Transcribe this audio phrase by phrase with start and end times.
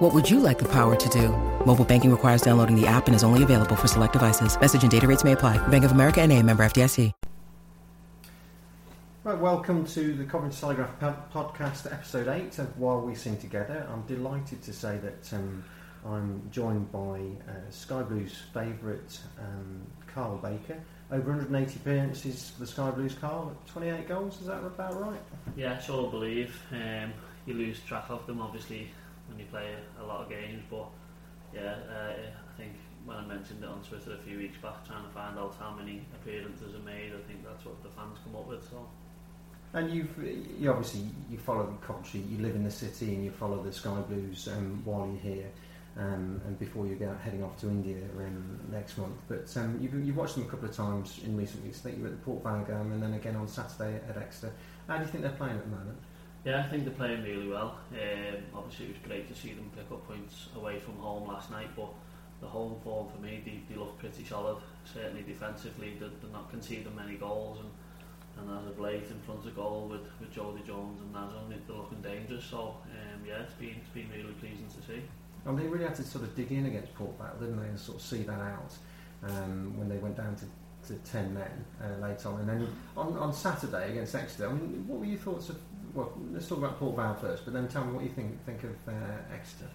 [0.00, 1.28] What would you like the power to do?
[1.66, 4.58] Mobile banking requires downloading the app and is only available for select devices.
[4.58, 5.58] Message and data rates may apply.
[5.68, 7.12] Bank of America and a member FDIC.
[9.24, 10.98] Right, welcome to the Coventry Telegraph
[11.30, 13.86] podcast, episode 8 of While We Sing Together.
[13.92, 15.62] I'm delighted to say that um,
[16.06, 20.80] I'm joined by uh, Sky Blues favourite um, Carl Baker.
[21.12, 23.54] Over 180 appearances for the Sky Blues, Carl.
[23.70, 25.20] 28 goals, is that about right?
[25.58, 26.58] Yeah, it's all I believe.
[26.72, 27.12] Um,
[27.44, 28.88] you lose track of them, obviously,
[29.30, 30.86] when you play a lot of games, but
[31.54, 32.72] yeah, uh, I think
[33.04, 35.70] when I mentioned it on Twitter a few weeks back, trying to find out how
[35.70, 38.68] many appearances are made, I think that's what the fans come up with.
[38.68, 38.86] So.
[39.72, 40.18] And you've
[40.58, 44.00] you obviously you follow Coventry, you live in the city, and you follow the Sky
[44.08, 45.50] Blues um, while you're here,
[45.96, 49.14] um, and before you go heading off to India um, next month.
[49.28, 51.78] But um, you've, you've watched them a couple of times in recent weeks.
[51.80, 54.16] I think you were at the Port Vale game, and then again on Saturday at
[54.16, 54.52] Exeter.
[54.88, 55.98] How do you think they're playing at the moment?
[56.44, 57.78] Yeah, I think they're playing really well.
[57.92, 61.50] Um, obviously, it was great to see them pick up points away from home last
[61.50, 61.92] night, but
[62.40, 64.56] the home form for me, they, they look pretty solid.
[64.84, 67.68] Certainly defensively, they're, they're not conceding many goals, and
[68.38, 71.76] and as of late in front of goal with, with Jodi Jones and Nazon, they're
[71.76, 72.44] looking dangerous.
[72.44, 75.02] So um, yeah, it's been it's been really pleasing to see.
[75.46, 77.78] And they really had to sort of dig in against Port Vale, didn't they, and
[77.78, 78.72] sort of see that out
[79.24, 82.40] um, when they went down to, to 10 men uh, late on.
[82.40, 85.56] And then on, on Saturday against Exeter, I mean, what were your thoughts of,
[85.94, 88.62] well, let's talk about Port Vale first, but then tell me what you think, think
[88.64, 89.68] of uh, Exeter.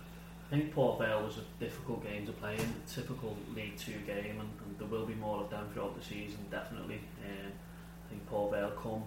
[0.47, 3.97] I think Port Vale was a difficult game to play in, a typical League Two
[4.05, 7.01] game, and, and there will be more of them throughout the season, definitely.
[7.23, 7.51] Um,
[8.05, 9.03] I think Port Vale come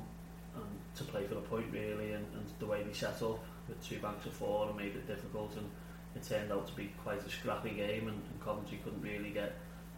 [0.56, 0.64] and
[0.96, 3.98] to play for the point really, and, and the way they set up with two
[3.98, 5.70] banks of four and made it difficult, and
[6.16, 9.54] it turned out to be quite a scrappy game, and, and Coventry couldn't really get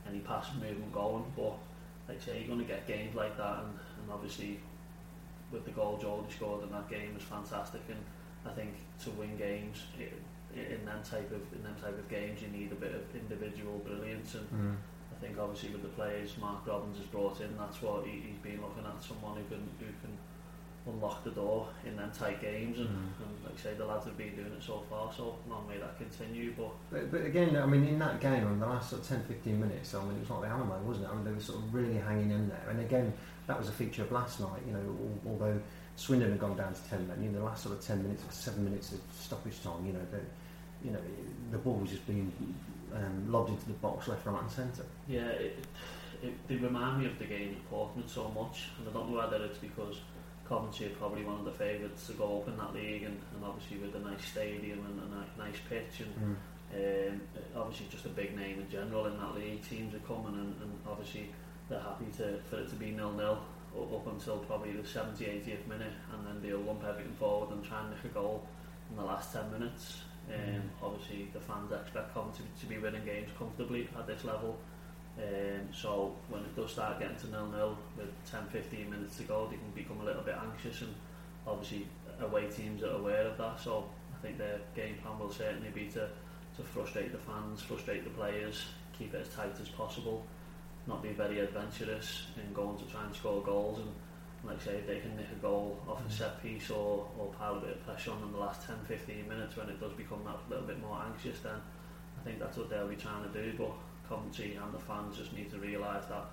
[0.06, 1.24] any pass movement going.
[1.34, 1.54] But
[2.08, 4.60] like I say, you're going to get games like that, and, and obviously
[5.50, 8.00] with the goal Jodi scored in that game was fantastic, and
[8.46, 8.74] I think
[9.04, 9.84] to win games.
[9.98, 10.12] It,
[10.54, 13.78] in them type of in them type of games, you need a bit of individual
[13.78, 14.74] brilliance, and mm.
[15.14, 18.38] I think obviously with the players Mark Robins has brought in, that's what he, he's
[18.42, 20.18] been looking at, someone who can who can
[20.86, 22.92] unlock the door in them tight games, and, mm.
[22.92, 25.78] and like I say, the lads have been doing it so far, so long may
[25.78, 26.54] that continue.
[26.56, 29.24] But, but but again, I mean, in that game, in the last sort of 10,
[29.24, 31.10] 15 minutes, I mean, it was like the Alamo, wasn't it?
[31.10, 33.12] I mean, they were sort of really hanging in there, and again,
[33.46, 34.60] that was a feature of last night.
[34.66, 34.96] You know,
[35.26, 35.60] although
[35.96, 38.64] Swindon had gone down to 10 men, in the last sort of 10 minutes, 7
[38.64, 40.20] minutes of stoppage time, you know, the,
[40.84, 41.00] you know,
[41.50, 42.32] the ball was just being
[42.94, 44.86] um, lobbed into the box left, right, and centre.
[45.08, 45.58] Yeah, it,
[46.22, 49.18] it, they remind me of the game at Portsmouth so much, and I don't know
[49.18, 49.96] whether it's because
[50.50, 53.44] Coventry are probably one of the favourites to go up in that league, and, and
[53.44, 56.36] obviously with a nice stadium and a nice pitch, and
[56.74, 57.12] mm.
[57.14, 57.20] um,
[57.54, 59.62] obviously just a big name in general in that league.
[59.62, 61.30] Teams are coming, and, and obviously
[61.68, 63.38] they're happy to for it to be nil nil
[63.78, 67.80] up until probably the 70 80th minute, and then they'll lump everything forward and try
[67.82, 68.44] and nick a goal
[68.90, 70.02] in the last 10 minutes.
[70.26, 70.34] Hmm.
[70.34, 70.62] Um, mm.
[70.82, 74.58] Obviously, the fans expect Coventry to be winning games comfortably at this level.
[75.18, 79.56] Um, so when it does start getting to nil-nil with 10-15 minutes to go, they
[79.56, 80.94] can become a little bit anxious, and
[81.46, 81.86] obviously
[82.20, 83.60] away teams are aware of that.
[83.60, 83.84] So
[84.14, 86.08] I think their game plan will certainly be to
[86.56, 88.64] to frustrate the fans, frustrate the players,
[88.98, 90.26] keep it as tight as possible,
[90.86, 93.88] not be very adventurous in going to try and score goals and
[94.44, 97.26] like I say, if they can nick a goal off a set piece or, or
[97.38, 99.92] pile a bit of pressure on in the last 10 15 minutes when it does
[99.92, 101.60] become that little bit more anxious, then
[102.18, 103.52] I think that's what they'll be trying to do.
[103.58, 103.72] But
[104.10, 106.26] Coventry and the fans just need to realise that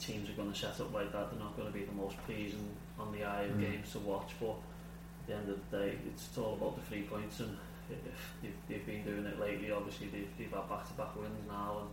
[0.00, 2.16] teams are going to set up like that, they're not going to be the most
[2.26, 3.60] pleasing on the eye of mm.
[3.60, 4.32] games to watch.
[4.40, 7.56] But at the end of the day, it's all about the three points, and
[7.88, 7.98] if
[8.42, 11.78] they've, they've been doing it lately, obviously they've, they've had back to back wins now,
[11.80, 11.88] and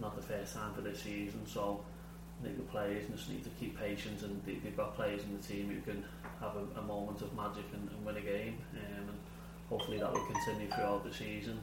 [0.00, 1.42] not the first time for this season.
[1.44, 1.82] So
[2.40, 5.36] I think the players just need to keep patience and they, they've got players in
[5.36, 6.02] the team who can
[6.40, 9.18] have a, a moment of magic and, and win a game um, and
[9.68, 11.60] hopefully that will continue throughout the season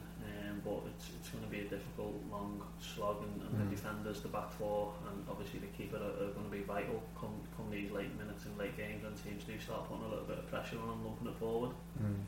[0.68, 3.64] but it's, it's going to be a difficult long slog and, and mm.
[3.64, 7.02] the defenders, the back four and obviously the keeper are, are going to be vital
[7.18, 10.28] come, come these late minutes in late games when teams do start putting a little
[10.28, 11.72] bit of pressure on and lumping it forward.
[12.02, 12.20] Mm.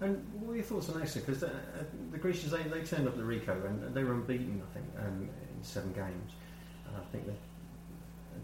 [0.00, 1.20] And what are your thoughts on Exeter?
[1.20, 4.60] Because the, uh, the Grecians, they, they turned up the Ricoh and they were unbeaten,
[4.64, 6.32] I think, um, in seven games.
[6.88, 7.36] And I think they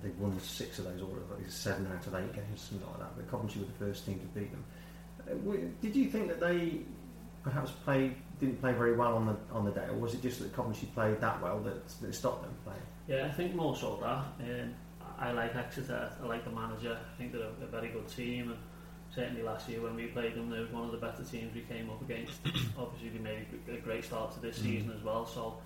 [0.03, 1.19] they won six of those, or
[1.49, 3.17] seven out of eight games, something like that.
[3.17, 4.65] But Coventry were the first team to beat them.
[5.29, 6.81] Uh, did you think that they
[7.49, 10.41] perhaps played didn't play very well on the on the day, or was it just
[10.41, 12.81] that Coventry played that well that, that stopped them playing?
[13.07, 14.45] Yeah, I think more so that.
[14.45, 14.75] Um,
[15.19, 16.13] I like Exeter.
[16.23, 16.97] I like the manager.
[16.97, 18.59] I think they're a, a very good team, and
[19.13, 21.63] certainly last year when we played them, they were one of the better teams we
[21.63, 22.35] came up against.
[22.79, 24.63] Obviously, they made a great start to this mm.
[24.63, 25.27] season as well.
[25.27, 25.59] So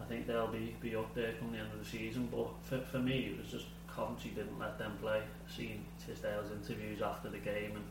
[0.00, 2.28] I think they'll be be up there come the end of the season.
[2.32, 5.22] But for, for me, it was just Coventry didn't let them play.
[5.22, 7.84] I've seen Tisdale's interviews after the game, and,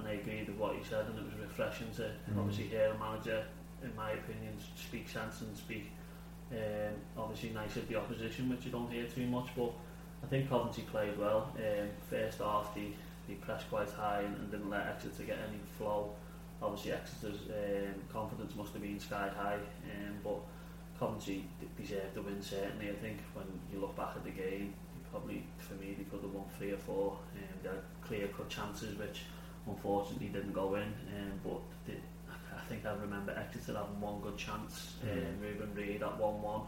[0.00, 2.38] and I agreed with what he said, and it was refreshing to mm.
[2.38, 3.44] obviously hear a manager,
[3.82, 5.90] in my opinion, speak sense and speak
[6.52, 9.48] um, obviously nice of the opposition, which you don't hear too much.
[9.56, 9.72] But
[10.22, 11.52] I think Coventry played well.
[11.56, 12.92] Um, first half, they,
[13.28, 16.10] they pressed quite high and, and didn't let Exeter get any flow.
[16.62, 20.40] Obviously, Exeter's um, confidence must have been sky high, um, but
[20.98, 21.44] Coventry
[21.78, 22.90] deserved the win certainly.
[22.90, 24.74] I think when you look back at the game,
[25.10, 27.18] probably for me they could have won three or four.
[27.34, 29.22] Um, they had clear cut chances which
[29.66, 30.82] unfortunately didn't go in.
[30.82, 31.92] Um, but the,
[32.54, 34.94] I think I remember Exeter having one good chance.
[35.04, 35.12] Mm.
[35.12, 36.62] Um, Reuben Reid at one one,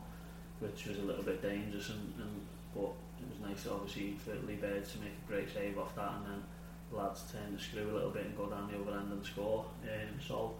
[0.61, 1.91] which was a little bit dangerous.
[1.91, 5.79] And, and but it was nice obviously for Lee Burge to make a great save
[5.79, 6.43] off that, and then
[6.91, 9.25] the lads turn the screw a little bit and go down the other end and
[9.25, 9.67] score.
[9.85, 10.55] Um, so.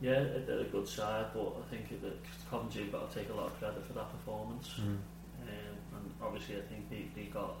[0.00, 2.18] Yeah, it did a good side, but I think that
[2.50, 4.74] Coventry have got to take a lot of credit for that performance.
[4.80, 4.98] Mm.
[5.42, 7.54] Um, and obviously, I think they, they got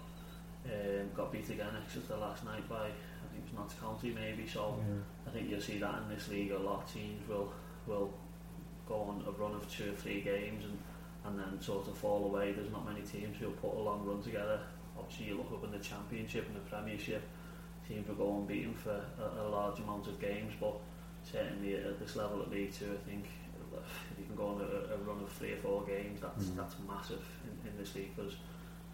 [0.66, 2.90] um, got beat again Exeter last night by
[3.32, 4.46] I think it was Notts County maybe.
[4.46, 4.94] So yeah.
[5.26, 6.52] I think you'll see that in this league.
[6.52, 7.52] A lot of teams will
[7.86, 8.12] will
[8.86, 10.78] go on a run of two or three games and
[11.24, 12.52] and then sort of fall away.
[12.52, 14.60] There's not many teams who'll put a long run together.
[14.98, 17.22] Obviously, you look up in the Championship and the Premiership,
[17.88, 20.74] teams will go unbeaten for a, a large amount of games, but
[21.24, 23.26] certainly at this level at League Two, I think
[24.12, 26.56] if you can go on a, a run of three or four games, that's mm.
[26.56, 28.34] that's massive in, in this league because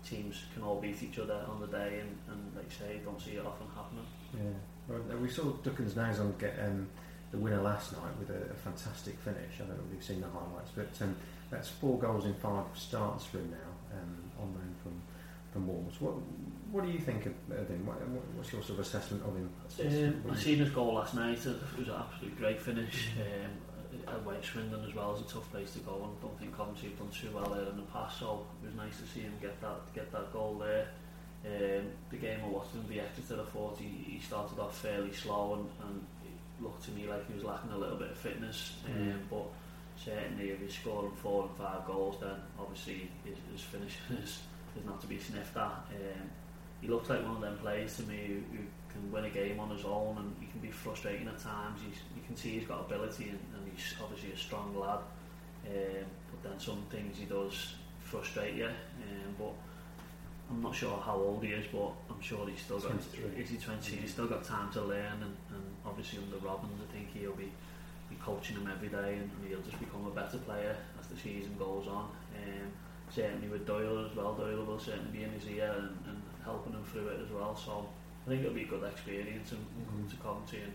[0.05, 3.33] teams can all beat each other on the day, and, and like say, don't see
[3.33, 4.07] it often happening.
[4.35, 4.51] Yeah,
[4.89, 6.89] well, we saw Duckens Nazon get um,
[7.31, 9.57] the winner last night with a, a, fantastic finish.
[9.57, 11.17] I don't know if you've seen the highlights, but um,
[11.51, 15.01] that's four goals in five starts for him now um, on loan from
[15.53, 16.01] from Wolves.
[16.01, 16.15] What
[16.71, 17.87] what do you think of, of him?
[17.87, 17.97] What,
[18.37, 19.51] what's your sort of assessment of him?
[20.27, 21.39] Um, I seen his goal last night.
[21.39, 23.09] It was an absolute great finish.
[23.19, 23.51] Um,
[24.07, 26.91] away Swindon as well is a tough place to go and I don't think Coventry
[26.91, 29.33] have done too well there in the past so it was nice to see him
[29.41, 30.89] get that get that goal there
[31.47, 35.55] um, the game of watching the Exeter I thought he, he started off fairly slow
[35.55, 38.75] and, and it looked to me like he was lacking a little bit of fitness.
[38.87, 39.19] Um, mm.
[39.31, 39.47] but
[39.97, 44.41] certainly if he's scoring four and five goals then obviously his, his finish is,
[44.77, 45.63] is not to be sniffed at.
[45.63, 46.31] Um,
[46.81, 49.59] he looks like one of them players to me who, who can win a game
[49.61, 51.81] on his own and he can be frustrating at times.
[51.85, 55.01] He's, you can see he's got ability and, and he's obviously a strong lad,
[55.67, 58.67] um, but then some things he does frustrate you.
[58.67, 59.53] Um, but
[60.51, 62.91] I'm not sure how old he is, but I'm sure he's still got.
[62.91, 63.43] 23.
[63.43, 63.97] Is he 20?
[63.97, 67.53] He's still got time to learn, and, and obviously under Robins, I think he'll be
[68.09, 71.55] be coaching him every day, and he'll just become a better player as the season
[71.59, 72.09] goes on.
[72.35, 72.73] Um,
[73.11, 76.73] certainly with Doyle as well, Doyle will certainly be in his ear and, and helping
[76.73, 77.55] him through it as well.
[77.55, 77.87] So
[78.27, 80.09] I think it'll be a good experience and, and mm-hmm.
[80.09, 80.73] to Coventry and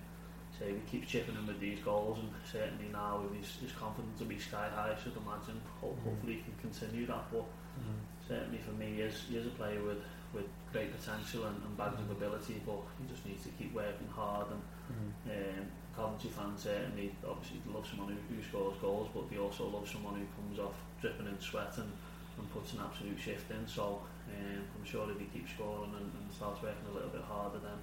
[0.60, 4.20] say we keep chipping him with these goals and certainly now with his, his confidence
[4.20, 6.04] to be sky high I should imagine ho- mm.
[6.04, 7.98] hopefully he can continue that but mm.
[8.28, 10.00] Certainly for me he is, he is a player with,
[10.34, 12.04] with great potential and, and bags mm.
[12.06, 14.62] of ability but he just needs to keep working hard and
[14.92, 15.60] mm.
[15.60, 15.66] um,
[15.96, 20.16] Coventry fans certainly obviously love someone who, who scores goals but they also love someone
[20.16, 21.92] who comes off dripping in sweat and,
[22.38, 26.10] and puts an absolute shift in so um, I'm sure if he keeps scoring and,
[26.10, 27.78] and starts working a little bit harder then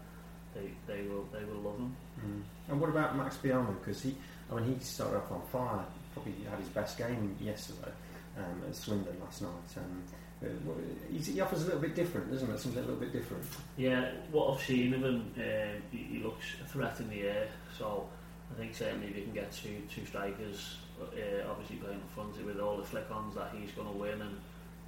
[0.55, 1.97] they, they will they will love him.
[2.21, 2.43] Mm.
[2.69, 3.79] And what about Max Biamou?
[3.79, 4.17] Because he,
[4.51, 5.85] I mean, he started off on fire.
[6.13, 7.93] Probably had his best game yesterday
[8.37, 9.51] um, at Swindon last night.
[9.77, 10.03] Um,
[10.41, 12.59] he offers a little bit different, doesn't it?
[12.59, 13.45] Something a little bit different.
[13.77, 17.49] Yeah, what I've seen of him, um, he, he, looks a threat in the air.
[17.77, 18.09] So
[18.51, 22.45] I think certainly if you can get two two strikers, uh, obviously playing in front
[22.45, 24.37] with all the flick-ons that he's going to win, and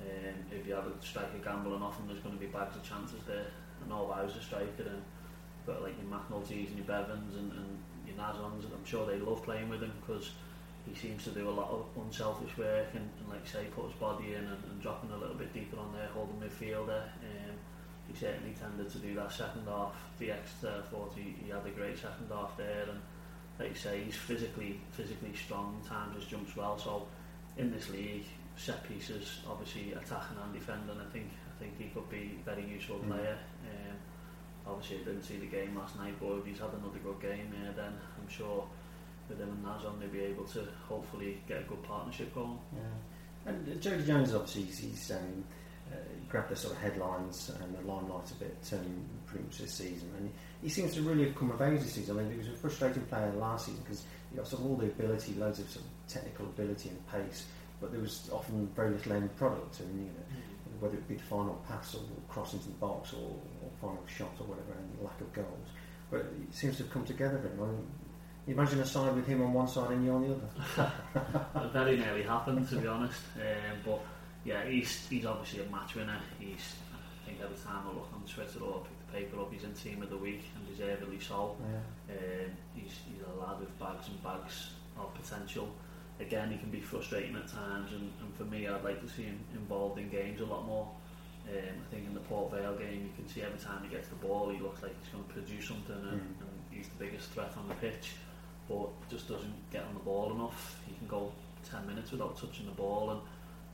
[0.00, 2.82] um, if you have a striker gambling off him, there's going to be bags of
[2.82, 3.46] chances there.
[3.82, 5.02] And all I was a striker, and
[5.66, 9.44] but like your McNulty's and your Beavons and, and your Nazons, I'm sure they love
[9.44, 10.30] playing with him because
[10.88, 13.94] he seems to do a lot of unselfish work and, and like say put his
[13.94, 17.02] body in and, and dropping a little bit deeper on there, holding midfielder.
[17.02, 17.54] Um,
[18.08, 19.94] he certainly tended to do that second half.
[20.18, 23.00] The extra thought he, he had a great second half there and
[23.58, 26.78] like you say he's physically physically strong, times his jumps well.
[26.78, 27.06] So
[27.56, 28.24] in this league,
[28.56, 32.64] set pieces, obviously attacking and defending, I think I think he could be a very
[32.66, 33.08] useful mm.
[33.08, 33.38] player.
[33.64, 33.96] Um,
[34.66, 37.52] obviously I didn't see the game last night, but if he's had another good game
[37.52, 38.66] there, then I'm sure
[39.32, 42.58] with him and Nazon they'll be able to hopefully get a good partnership going.
[42.74, 43.50] Yeah.
[43.50, 45.44] And uh, Jodi Jones obviously he's, he's um,
[45.90, 45.96] uh,
[46.28, 50.08] grabbed the sort of headlines and the limelight a bit um, pretty much this season,
[50.16, 50.30] and
[50.62, 52.18] he seems to really have come of age this season.
[52.18, 54.76] I mean, he was a frustrating player last season because he got sort of all
[54.76, 57.46] the ability, loads of sort of technical ability and pace,
[57.80, 60.24] but there was often very little end product, and you know.
[60.32, 63.30] Mm whether it be the final pass or cross into the box or,
[63.62, 65.68] or final shot or whatever, and lack of goals.
[66.10, 67.56] But it seems to have come together him.
[67.62, 67.86] I mean,
[68.46, 70.92] imagine a side with him on one side and you on the other.
[71.66, 73.20] it very nearly happened, to be honest.
[73.36, 74.00] Um, but
[74.44, 76.18] yeah, he's he's obviously a match winner.
[76.38, 79.62] He's I think every time I look on Twitter or pick the paper up, he's
[79.64, 81.56] in team of the week and deservedly so.
[82.08, 82.14] Yeah.
[82.16, 85.68] Um, he's he's a lad with bags and bags of potential.
[86.20, 89.22] Again, he can be frustrating at times, and, and for me, I'd like to see
[89.24, 90.88] him involved in games a lot more.
[91.48, 94.06] Um, I think in the Port Vale game, you can see every time he gets
[94.08, 96.40] the ball, he looks like he's going to produce something, and, Mm.
[96.42, 98.12] and he's the biggest threat on the pitch.
[98.68, 100.80] But just doesn't get on the ball enough.
[100.86, 101.32] He can go
[101.70, 103.20] 10 minutes without touching the ball, and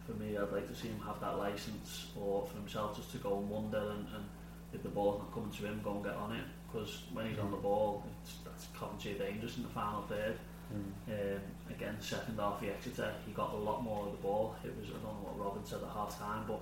[0.07, 3.19] for me, I'd like to see him have that license, or for himself just to
[3.19, 4.25] go and wonder, and, and
[4.73, 6.45] if the ball's not coming to him, go and get on it.
[6.71, 10.39] Because when he's on the ball, it's, that's Coventry dangerous in the final third.
[10.73, 11.37] Mm.
[11.37, 11.41] Um,
[11.71, 14.55] again, second half the Exeter, he got a lot more of the ball.
[14.65, 16.61] It was I don't know what Robin said at half time, but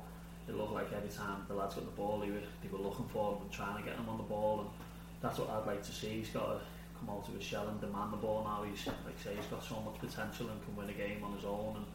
[0.48, 3.06] it looked like every time the lads got the ball, they were, they were looking
[3.08, 4.70] for him and trying to get him on the ball, and
[5.20, 6.22] that's what I'd like to see.
[6.22, 6.60] He's got to
[6.98, 8.64] come out of his shell and demand the ball now.
[8.68, 11.44] He's like say, he's got so much potential and can win a game on his
[11.44, 11.76] own.
[11.76, 11.86] And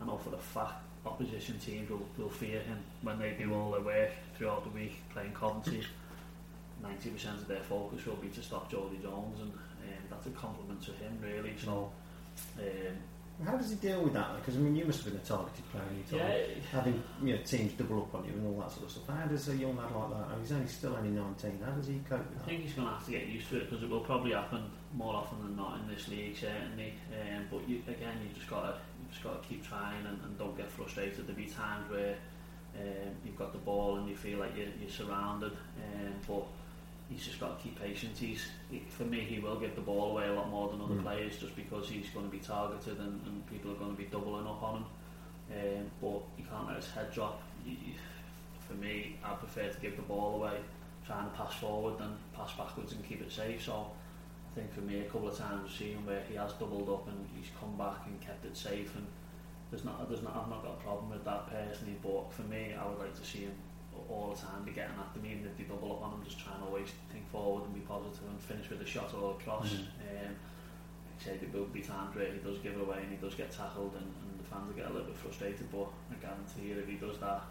[0.00, 3.72] I know for the fact opposition teams will, will fear him when they do all
[3.72, 5.84] their work throughout the week playing Coventry.
[6.82, 10.82] 90% of their focus will be to stop Jodi Jones, and um, that's a compliment
[10.82, 11.54] to him, really.
[11.62, 11.90] So,
[12.58, 12.96] um,
[13.42, 14.36] How does he deal with that?
[14.36, 15.82] Because I mean, you must have been a targeted player.
[15.90, 16.38] You yeah,
[16.70, 19.08] having you know teams double up on you and all that sort of stuff.
[19.08, 20.38] How does a young lad like that?
[20.40, 21.60] He's only still only 19.
[21.64, 23.56] How does he cope with I think he's going to have to get used to
[23.56, 26.94] it because it will probably happen more often than not in this league, certainly.
[27.10, 30.22] Um, but you, again, you just got to you just got to keep trying and,
[30.22, 31.26] and don't get frustrated.
[31.26, 32.16] There'll be times where
[32.78, 36.46] um, you've got the ball and you feel like you're, you're surrounded, um, but
[37.10, 38.16] he's just got to keep patient.
[38.16, 40.94] He's he, for me, he will give the ball away a lot more than other
[40.94, 41.02] Mm.
[41.02, 44.04] players just because he's going to be targeted and, and people are going to be
[44.08, 44.84] doubling up on him.
[45.52, 47.42] Um, but you can't let his head drop.
[47.66, 47.76] You,
[48.66, 50.58] for me, I prefer to give the ball away
[51.06, 53.62] trying to pass forward than pass backwards and keep it safe.
[53.64, 53.90] So
[54.50, 57.06] I think for me, a couple of times I've seen where he has doubled up
[57.08, 58.94] and he's come back and kept it safe.
[58.96, 59.06] And
[59.70, 61.96] there's not, there's not, I've not got a problem with that personally.
[62.02, 63.52] But for me, I would like to see him
[64.08, 66.38] all the time be getting at them, even if they double up on him, just
[66.38, 69.42] trying to always think forward and be positive and finish with a shot or a
[69.42, 69.70] cross.
[69.72, 69.80] Mhm.
[70.28, 70.32] Um,
[71.06, 73.34] like I say there will be times where he does give away and he does
[73.34, 75.70] get tackled and, and the fans will get a little bit frustrated.
[75.70, 77.42] But I guarantee you, if he does that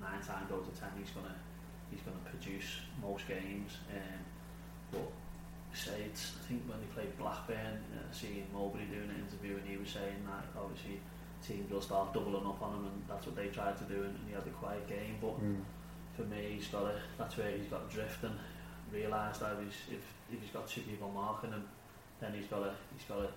[0.00, 1.34] nine times out of ten, he's gonna
[1.90, 3.78] he's gonna produce most games.
[3.94, 4.20] Um,
[4.90, 5.08] but
[5.74, 9.66] say it's, I think when they played Blackburn, uh, seeing Mowbray doing an interview and
[9.68, 11.00] he was saying that obviously
[11.44, 14.14] teams will start doubling up on him and that's what they tried to do and,
[14.14, 15.16] and he had a quiet game.
[15.20, 15.62] But Mm.
[16.16, 18.34] For me, he's got to, that's where he's got to drift and
[18.92, 21.64] realise that he's, if, if he's got two people marking him,
[22.20, 23.28] then he's got to he's got to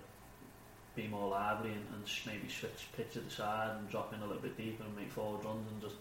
[0.94, 4.26] be more lively and, and maybe switch pitch to the side and drop in a
[4.26, 5.94] little bit deeper and make forward runs and just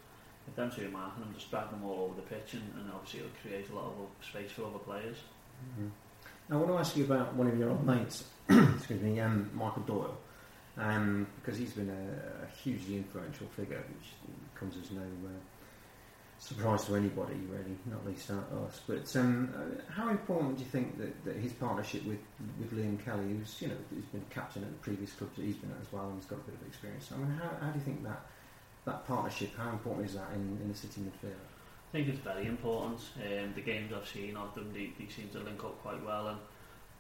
[0.48, 2.89] if them two are marking him, just drag them all over the pitch and, and
[2.93, 5.17] obviously it'll create a lot of space for other players.
[5.77, 5.89] Mhm.
[6.50, 9.50] Now, I want to ask you about one of your old mates, excuse me, um,
[9.53, 10.17] Michael Doyle,
[10.77, 14.07] um, because he's been a, a hugely influential figure, which
[14.55, 15.29] comes as no uh,
[16.39, 18.82] surprise to anybody, really, not least us.
[18.88, 22.20] But um, uh, how important do you think that, that his partnership with
[22.60, 25.56] with Liam Kelly, who's you know who's been captain at the previous clubs that he's
[25.56, 27.10] been at as well, and he's got a bit of experience.
[27.13, 28.25] I mean, how, how do you think that
[28.86, 29.56] that partnership?
[29.58, 31.34] How important is that in, in the city midfield?
[31.34, 33.00] I think it's very important.
[33.15, 36.27] Um, the games I've seen of them, they, they seem to link up quite well,
[36.27, 36.39] and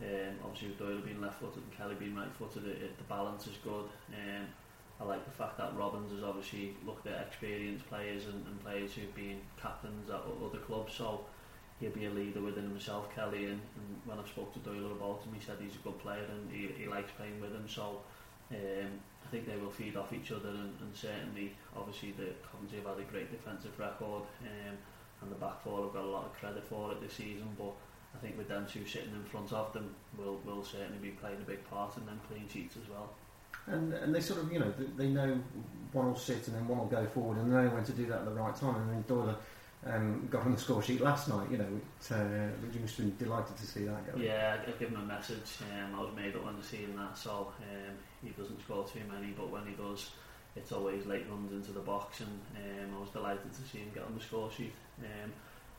[0.01, 3.57] um, obviously with Doyle being left-footed and Kelly being right-footed, it, it, the balance is
[3.63, 3.89] good.
[4.13, 4.47] Um,
[4.99, 8.93] I like the fact that Robins has obviously looked at experienced players and, and players
[8.93, 11.25] who've been captains at other clubs, so
[11.79, 13.45] he'll be a leader within himself, Kelly.
[13.45, 16.25] And, and when I spoke to Doyle about him, he said he's a good player
[16.31, 17.67] and he, he likes playing with him.
[17.67, 18.01] So
[18.51, 22.79] um, I think they will feed off each other, and, and certainly, obviously, the Coventry
[22.79, 24.77] have had a great defensive record, um,
[25.21, 27.49] and the back four have got a lot of credit for it this season.
[27.57, 27.73] But
[28.15, 31.37] I think with them two sitting in front of them, will will certainly be playing
[31.41, 33.11] a big part in them clean sheets as well.
[33.67, 35.39] And, and they sort of, you know, th- they know
[35.91, 38.05] one will sit and then one will go forward, and they know when to do
[38.07, 38.75] that at the right time.
[38.75, 39.37] And then Doyle
[39.85, 41.49] um, got on the score sheet last night.
[41.51, 42.17] You know, it, uh,
[42.73, 44.01] you must have been delighted to see that.
[44.17, 45.59] Yeah, I, I give him a message.
[45.73, 49.01] Um, I was made up when I seen that, so um, he doesn't score too
[49.11, 50.11] many, but when he does,
[50.55, 53.91] it's always late runs into the box, and um, I was delighted to see him
[53.93, 54.73] get on the score sheet.
[54.99, 55.31] Um,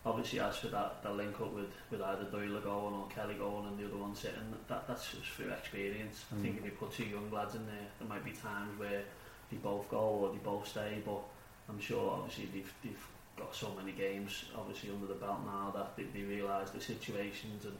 [0.07, 3.67] obviously as for that, that link up with, with either Doyle going or Kelly going
[3.67, 6.25] and the other one sitting, that, that's just through experience.
[6.35, 6.39] Mm.
[6.39, 6.59] I think mm.
[6.59, 9.03] if you put two young lads in there, there might be times where
[9.51, 11.21] they both go or they both stay, but
[11.69, 15.97] I'm sure obviously they've, they've got so many games obviously under the belt now that
[15.97, 17.77] they, they realise the situations and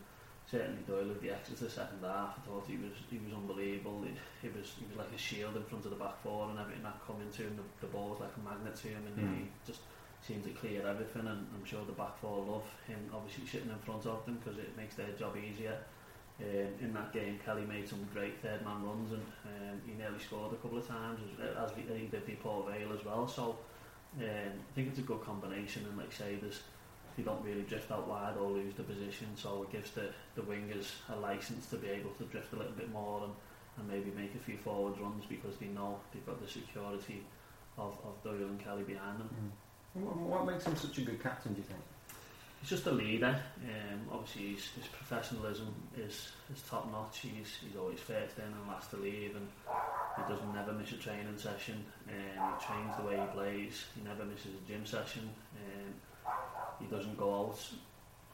[0.51, 4.01] certainly Doyle with the Exeter second half, I thought he was he was unbelievable.
[4.03, 6.59] He, he was he was like a shield in front of the back four and
[6.59, 9.17] everything that coming to him, the, the ball was like a magnet to him and
[9.17, 9.37] mm.
[9.37, 9.81] he just
[10.27, 11.27] seemed to clear everything.
[11.27, 14.59] And I'm sure the back four love him obviously sitting in front of them because
[14.59, 15.79] it makes their job easier.
[16.41, 20.21] Um, in that game, Kelly made some great third man runs and um, he nearly
[20.21, 23.27] scored a couple of times as, as he did before Vale as well.
[23.27, 23.59] So
[24.21, 25.85] um, I think it's a good combination.
[25.89, 26.61] And like say, there's
[27.19, 30.43] they don't really drift out wide or lose the position so it gives the, the
[30.43, 33.33] wingers a license to be able to drift a little bit more and,
[33.77, 37.25] and maybe make a few forward runs because they know they've got the security
[37.77, 39.29] of, of Doyle and Kelly behind them.
[39.35, 39.51] Mm.
[39.95, 41.81] What, makes him such a good captain do you think?
[42.61, 43.41] He's just a leader.
[43.63, 47.21] Um, obviously, his, his professionalism is, is top notch.
[47.21, 49.49] He's, he's always first in and last to leave, and
[50.17, 51.85] he doesn't never miss a training session.
[52.09, 53.85] Um, he trains the way he plays.
[53.95, 55.31] He never misses a gym session.
[55.55, 55.95] Um,
[56.81, 57.61] he doesn't go out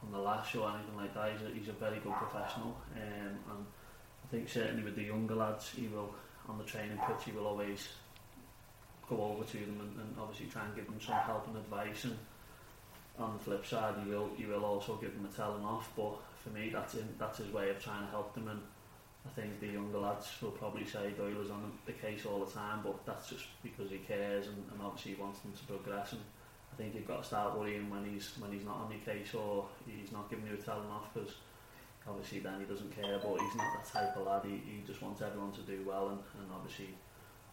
[0.03, 1.31] on the lash or anything like that.
[1.31, 3.65] He's a, he's a very good professional, um, and
[4.23, 6.13] I think certainly with the younger lads, he will
[6.47, 7.87] on the training pitch, he will always
[9.09, 12.05] go over to them and, and obviously try and give them some help and advice.
[12.05, 12.17] And
[13.19, 15.89] on the flip side, he will he will also give them a telling off.
[15.95, 18.47] But for me, that's in, that's his way of trying to help them.
[18.47, 18.61] And
[19.25, 22.51] I think the younger lads will probably say Doyle is on the case all the
[22.51, 26.11] time, but that's just because he cares and, and obviously he wants them to progress.
[26.11, 26.21] And
[26.75, 29.33] I think you've got to start worrying when he's when he's not on your case
[29.33, 31.35] or he's not giving you a telling off because
[32.05, 35.01] obviously then he doesn't care but he's not that type of lad he, he just
[35.01, 36.89] wants everyone to do well and, and obviously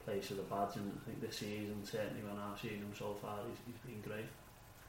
[0.04, 3.14] plays of the badge and I think this season certainly when I've seen him so
[3.20, 4.26] far he's, he's been great.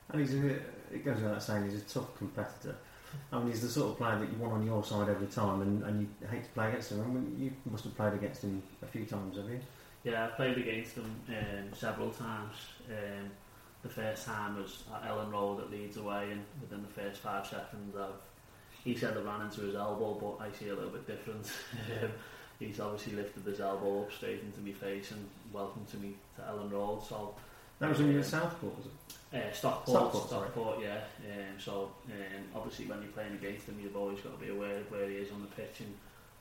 [0.10, 0.48] And he's a,
[0.92, 2.76] it goes without saying he's a tough competitor.
[3.32, 5.62] I mean he's the sort of player that you want on your side every time
[5.62, 7.02] and, and you hate to play against him.
[7.02, 9.60] I mean, you must have played against him a few times have you?
[10.04, 12.56] Yeah I've played against him um, several times.
[12.90, 13.30] Um,
[13.84, 17.46] the first time was at Elland Road at Leeds away and within the first five
[17.46, 18.10] seconds I've,
[18.84, 21.52] he said I ran into his elbow but I see a little bit different.
[22.04, 22.10] Um,
[22.66, 26.42] he's obviously lifted his elbow up straight into my face and welcomed to me to
[26.42, 27.36] Elland Road so
[27.80, 28.92] that was when you were Southport was it?
[29.34, 31.02] Uh, Stockport, Stockport, Stockport yeah.
[31.26, 34.78] Um, so um, obviously when you're playing against him, you've always got to be aware
[34.78, 35.92] of where he is on the pitch, and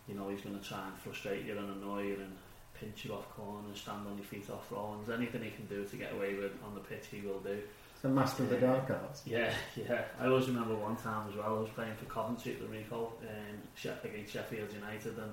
[0.06, 2.36] you know he's going to try and frustrate you and annoy you and
[2.78, 5.96] pinch you off corners, stand on your feet off rollings, anything he can do to
[5.96, 7.62] get away with on the pitch, he will do.
[8.02, 9.22] So master of the dark arts.
[9.24, 10.02] Yeah, yeah.
[10.20, 11.46] I always remember one time as well.
[11.46, 15.32] I was playing for Coventry at the Ricoh um, against Sheffield United, and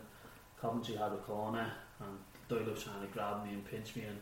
[0.62, 2.18] Coventry had a corner and
[2.48, 4.18] Doyle was trying to grab me and pinch me and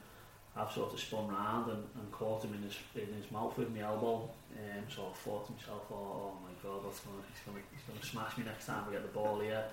[0.56, 3.74] I've sort of spun round and, and caught him in his, in his mouth with
[3.74, 4.30] my elbow.
[4.54, 7.64] Um, so I thought to myself, oh, oh my God, what's going he's going
[8.02, 9.66] he's smash me next time we get the ball here.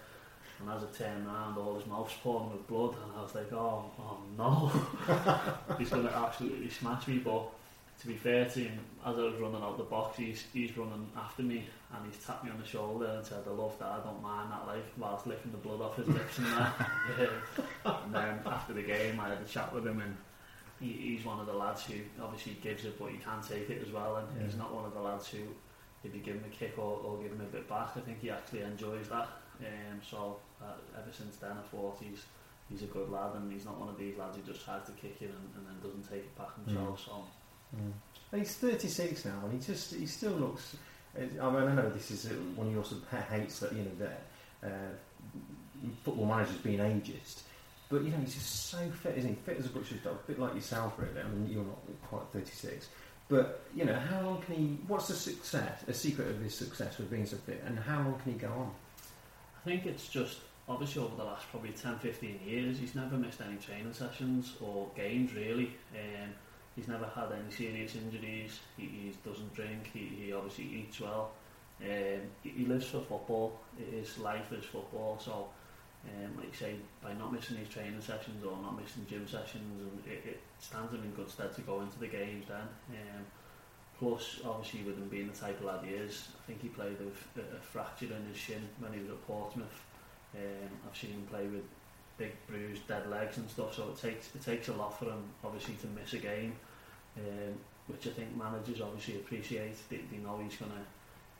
[0.61, 3.53] And as I turned around, all his mouth's pouring with blood and I was like,
[3.53, 5.77] oh, oh no.
[5.79, 7.49] he's going to absolutely smash me, but
[8.01, 11.09] to be fair to him, as I was running out the box, he's, he's running
[11.17, 14.01] after me, and he's tapped me on the shoulder and said, I love that, I
[14.01, 16.89] don't mind that life, whilst licking the blood off his lips and that.
[17.85, 20.17] and then after the game, I had a chat with him, and
[20.81, 23.83] he, he's one of the lads who obviously gives it, but he can take it
[23.87, 24.47] as well, and yeah.
[24.47, 25.39] he's not one of the lads who,
[26.03, 28.21] if you give him a kick or, or give him a bit back, I think
[28.21, 29.29] he actually enjoys that.
[29.61, 32.25] Um, so uh, ever since then, I thought he's
[32.69, 34.93] he's a good lad, and he's not one of these lads who just tries to
[34.93, 37.01] kick you and, and then doesn't take it back himself.
[37.01, 37.07] Mm.
[37.07, 37.25] So.
[37.75, 38.39] Mm.
[38.39, 40.77] He's 36 now, and he just he still looks.
[41.17, 43.91] I mean, I know this is one of your sort of hates that you know
[44.01, 44.23] that
[44.65, 47.43] uh, football managers being ageist,
[47.89, 49.37] but you know he's just so fit, isn't he?
[49.37, 51.21] Fit as a butcher's dog, a bit like yourself, really.
[51.21, 52.89] I mean, you're not quite 36,
[53.29, 54.79] but you know how long can he?
[54.89, 55.85] What's the success?
[55.87, 58.49] A secret of his success with being so fit, and how long can he go
[58.49, 58.71] on?
[59.65, 63.41] I think it's just obviously over the last probably 10 15 years he's never missed
[63.41, 66.31] any training sessions or games really um,
[66.77, 68.61] he's never had any serious injuries.
[68.77, 69.91] He, he doesn't drink.
[69.93, 71.33] He, he obviously eats well.
[71.81, 73.61] Um, he, he lives for football.
[73.91, 75.19] His life is football.
[75.23, 75.49] So
[76.05, 79.91] um, like you say by not missing these training sessions or not missing gym sessions
[80.07, 82.69] it, it stands him in good stead to go into the games then.
[82.91, 83.25] Um,
[83.99, 86.97] Plus, obviously, with him being the type of lad he is, I think he played
[87.01, 89.85] a, a fracture in his shin when he was at Portsmouth.
[90.35, 91.63] Um, I've seen him play with
[92.17, 95.23] big bruised dead legs and stuff, so it takes it takes a lot for him,
[95.45, 96.55] obviously, to miss a game,
[97.19, 97.55] um,
[97.87, 99.77] which I think managers obviously appreciate.
[99.89, 100.85] They, they know he's gonna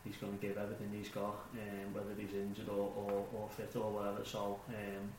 [0.03, 3.91] he's gonna give everything he's got, um, whether he's injured or, or, or fit or
[3.91, 4.23] whatever.
[4.23, 5.09] So um,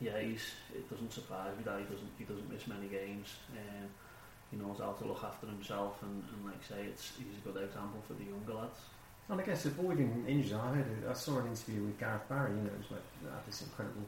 [0.00, 3.28] yeah, he's it doesn't surprise me that he doesn't he doesn't miss many games.
[3.52, 3.88] Um,
[4.50, 7.62] he knows how to look after himself and, and like say it's he's a good
[7.62, 8.78] example for the younger lads.
[9.28, 12.62] And I guess avoiding injuries, I heard I saw an interview with Gareth Barry, you
[12.62, 14.02] know, it was like had this incredible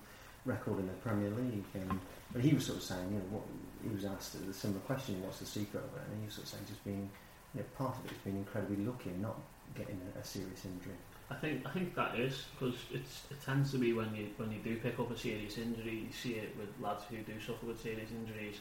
[0.45, 1.99] record in the Premier League, and
[2.33, 3.43] but he was sort of saying, you know, what
[3.83, 6.03] he was asked a similar question, what's the secret of it?
[6.11, 7.09] And he was sort of saying, just being,
[7.55, 9.39] you know, part of it is being incredibly lucky and not
[9.75, 10.95] getting a, a serious injury.
[11.31, 14.53] I think I think that is because it's it tends to be when you when
[14.53, 17.65] you do pick up a serious injury, you see it with lads who do suffer
[17.67, 18.57] with serious injuries.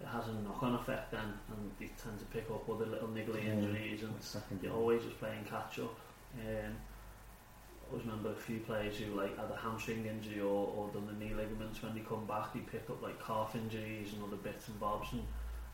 [0.00, 3.44] It has a knock-on effect then, and they tend to pick up other little niggly
[3.44, 3.52] Yeah.
[3.52, 4.14] injuries, and
[4.62, 5.94] you're always just playing catch up.
[6.40, 6.72] Um,
[7.90, 11.24] always remember a few players who like had a hamstring injury or, or done the
[11.24, 14.68] knee ligaments when they come back, they pick up like calf injuries and other bits
[14.68, 15.22] and bobs, and,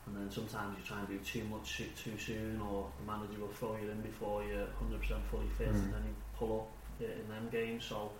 [0.07, 3.53] and then sometimes you try and do too much too- soon, or the manager will
[3.53, 5.75] throw you in before you're 100% fully fit, Mm.
[5.83, 6.67] and then you pull up
[7.01, 7.85] in them games.
[7.85, 8.11] So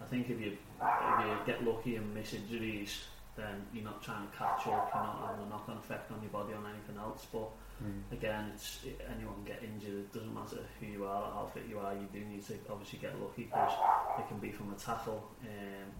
[0.00, 3.04] I think if you if you get lucky and miss injuries,
[3.36, 6.30] then you're not trying to catch up, you're not having a knock-on effect on your
[6.30, 7.26] body on anything else.
[7.32, 7.48] But
[7.82, 8.12] Mm.
[8.12, 10.06] again, it's anyone get injured.
[10.06, 11.94] It doesn't matter who you are, how fit you are.
[11.94, 13.72] You do need to obviously get lucky because
[14.18, 15.30] it can be from a tackle.
[15.42, 15.90] Um,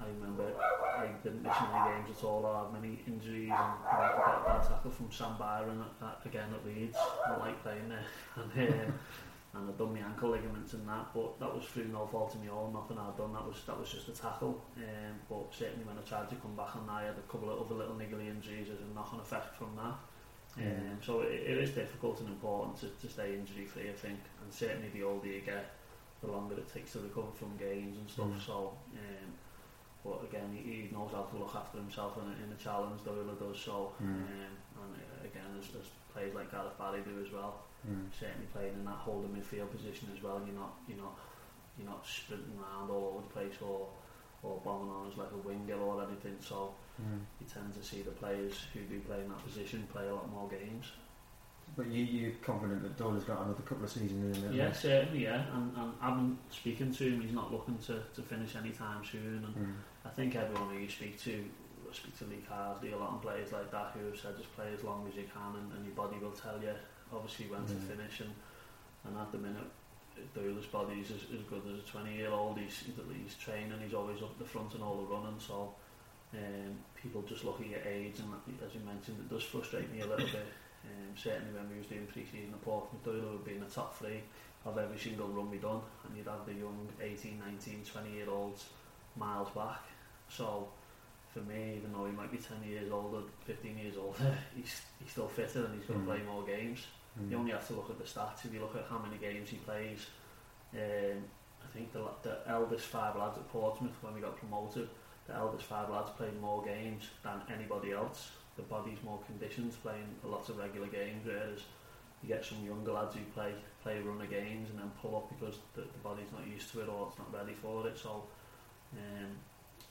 [0.00, 2.44] I remember I didn't miss many games at all.
[2.46, 6.26] I had many injuries and I got a bad tackle from Sam Byram at, at,
[6.26, 6.96] again at Leeds.
[7.26, 8.04] I like playing there,
[8.36, 8.98] and um,
[9.52, 12.42] and I'd done my ankle ligaments and that, but that was through no fault of
[12.42, 12.72] my own.
[12.72, 13.32] Nothing I'd done.
[13.32, 14.62] That was that was just a tackle.
[14.76, 17.66] Um, but certainly when I tried to come back that, I had a couple of
[17.66, 19.98] other little niggly injuries as a knock-on effect from that.
[20.58, 24.18] Um, so it, it is difficult and important to, to stay injury free, I think,
[24.42, 25.70] and certainly the older you get,
[26.22, 28.26] the longer it takes to recover from games and stuff.
[28.26, 28.46] Mm.
[28.46, 29.30] So, um,
[30.04, 33.04] but again, he, he knows how to look after himself in in the challenge.
[33.04, 34.04] Doyle does so, Mm.
[34.04, 37.62] um, and uh, again, there's, as players like Gareth Barry do as well.
[37.88, 38.10] Mm.
[38.18, 40.42] Certainly playing in that holding midfield position as well.
[40.44, 41.16] You're not, you're not,
[41.78, 43.88] you're not sprinting around all over the place or
[44.42, 46.36] or bombing on as like a winger or anything.
[46.40, 47.20] So Mm.
[47.40, 50.30] you tend to see the players who do play in that position play a lot
[50.30, 50.86] more games.
[51.76, 54.52] But you, you're confident that Doyle's got another couple of seasons in there?
[54.52, 55.44] Yeah, certainly, yeah.
[55.54, 59.44] And, and I'm speaking to him, he's not looking to, to finish anytime soon.
[59.46, 59.74] And Mm.
[60.04, 61.44] I think everyone who you speak to,
[61.90, 64.52] I speak to Lee Carsley, a lot of players like that who have said just
[64.56, 66.72] play as long as you can and, and your body will tell you
[67.12, 67.88] obviously when to Mm.
[67.96, 68.20] finish.
[68.20, 68.30] And,
[69.06, 69.70] and at the minute,
[70.34, 72.58] Doyle's body is as, as good as a 20 year old.
[72.58, 75.38] He's, he's, he's training, he's always up the front and all the running.
[75.38, 75.72] So
[76.34, 78.28] um, people just look at age, and
[78.66, 80.46] as you mentioned, it does frustrate me a little bit.
[80.84, 83.96] Um, certainly when we was doing pre-season at Portsmouth, Doyle would be in the top
[83.98, 84.20] three
[84.64, 88.30] of every single run we done, and you'd have the young 18, 19, 20 year
[88.30, 88.66] olds
[89.16, 89.80] miles back.
[90.28, 90.68] So
[91.34, 95.10] for me, even though he might be 10 years older, 15 years older, he's, he's
[95.10, 96.08] still fitter and he's going to Mm.
[96.08, 96.86] play more games.
[97.20, 97.30] Mm.
[97.30, 98.44] You only have to look at the stats.
[98.44, 100.06] If you look at how many games he plays,
[100.74, 101.18] um,
[101.62, 104.88] I think the, the eldest five lads at Portsmouth when we got promoted,
[105.30, 108.30] the eldest five lads played more games than anybody else.
[108.56, 111.60] The body's more conditioned, playing a lot of regular games, whereas
[112.22, 115.16] you get some younger lads who play play a run of games and then pull
[115.16, 117.96] up because the, the body's not used to it or it's not ready for it.
[117.96, 118.24] So,
[118.92, 119.30] um,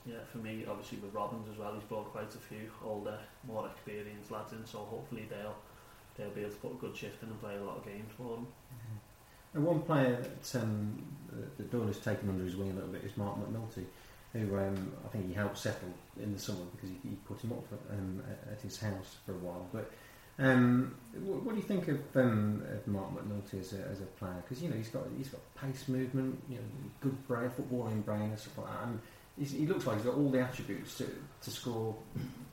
[0.06, 3.66] yeah, for me, obviously with Robins as well, he's brought quite a few older, more
[3.66, 4.64] experienced lads in.
[4.64, 5.56] So hopefully they'll
[6.16, 8.10] they'll be able to put a good shift in and play a lot of games
[8.16, 8.46] for them.
[9.54, 11.02] And one player that, um,
[11.56, 13.84] that- Doyle has taken under his wing a little bit is Marc McNulty,
[14.32, 15.88] who um, I think he helped settle
[16.22, 19.38] in the summer because he, he put him up um, at- his house for a
[19.38, 19.66] while.
[19.72, 19.90] But
[20.38, 24.06] um, what, what do you think of, um, of Marc McNulty as a, as a
[24.18, 24.42] player?
[24.42, 26.62] Because you know he's got he's got pace, movement, you know,
[27.00, 28.86] good brain, footballing brain, and stuff like that.
[28.86, 29.00] And
[29.40, 31.06] he's, he looks like he's got all the attributes to,
[31.42, 31.96] to score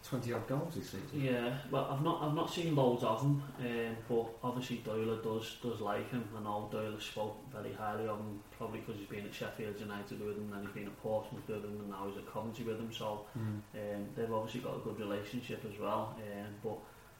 [0.03, 1.09] twenty odd goals this season.
[1.13, 5.57] Yeah, well, I've not I've not seen loads of him, um, but obviously Doyle does
[5.61, 6.23] does like him.
[6.35, 10.19] I know Doyle spoke very highly of him, probably because he's been at Sheffield United
[10.25, 12.79] with him, and he's been at Portsmouth with him, and now he's at Coventry with
[12.79, 12.91] him.
[12.91, 13.61] So Mm.
[13.75, 16.15] um, they've obviously got a good relationship as well.
[16.17, 16.77] Um, but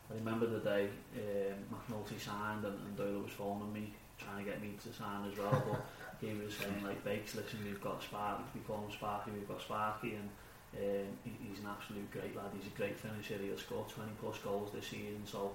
[0.09, 4.49] I remember the day um, McNulty signed, and, and Doyle was phoning me trying to
[4.49, 5.51] get me to sign as well.
[5.69, 5.85] But
[6.21, 9.61] Gary was saying like Bakes, listen we've got Sparky, we call him Sparky, we've got
[9.61, 10.29] Sparky and
[10.77, 14.71] um, he's an absolute great lad, he's a great finisher, he'll score 20 plus goals
[14.73, 15.53] this season so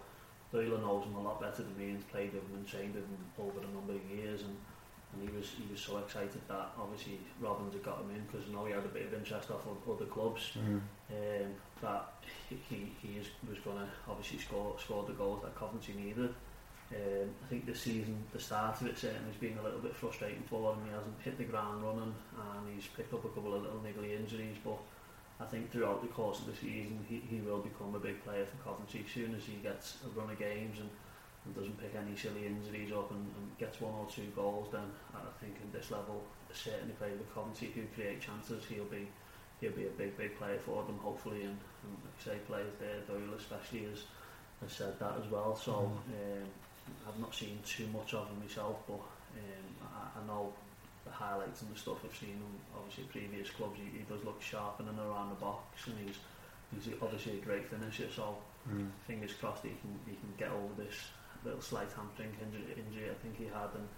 [0.53, 3.05] Doyle knows him a lot better than me and played with him and trained with
[3.05, 4.57] him over a number of years and
[5.13, 8.49] and he was he was so excited that obviously Robbins had got him in because
[8.49, 10.81] now he had a bit of interest off of other clubs mm.
[11.11, 11.51] um,
[11.83, 12.15] that
[12.49, 16.35] he, he is, was going to obviously score score the goals that Coventry needed
[16.93, 19.97] Um, I think this season, the start of it certainly has been a little bit
[19.97, 20.85] frustrating for him.
[20.85, 24.19] He hasn't hit the ground running and he's picked up a couple of little niggly
[24.19, 24.57] injuries.
[24.63, 24.77] But
[25.41, 28.45] I think throughout the course of the season, he, he will become a big player
[28.45, 29.05] for Coventry.
[29.07, 30.91] As soon as he gets a run of games and,
[31.47, 34.85] and doesn't pick any silly injuries up and, and gets one or two goals, then
[35.15, 39.09] I think in this level, certainly playing with Coventry who create chances, he'll be
[39.61, 41.43] he'll be a big, big player for them, hopefully.
[41.43, 44.05] And, and like I say, players there, Doyle especially, has,
[44.61, 45.57] has said that as well.
[45.57, 46.49] So um,
[47.07, 50.53] I've not seen too much of him myself, but um, I, I know
[51.05, 54.41] the highlights and the stuff I've seen him, obviously previous clubs, he, he does look
[54.41, 56.17] sharp and around the box, and he's
[56.73, 58.09] he's obviously a great finisher.
[58.15, 58.37] So
[58.71, 58.87] Mm.
[59.09, 60.95] fingers crossed he can he can get over this
[61.45, 63.89] little slight hamstring injury, injury I think he had and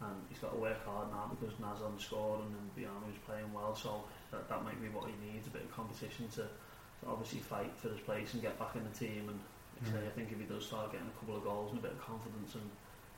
[0.00, 4.02] and he's got to work hard now because Nazon scored and Biamou's playing well, so
[4.32, 7.70] that, that might be what he needs, a bit of competition to, to obviously fight
[7.76, 9.38] for his place and get back in the team and
[9.90, 11.92] say, I think if he does start getting a couple of goals and a bit
[11.92, 12.68] of confidence and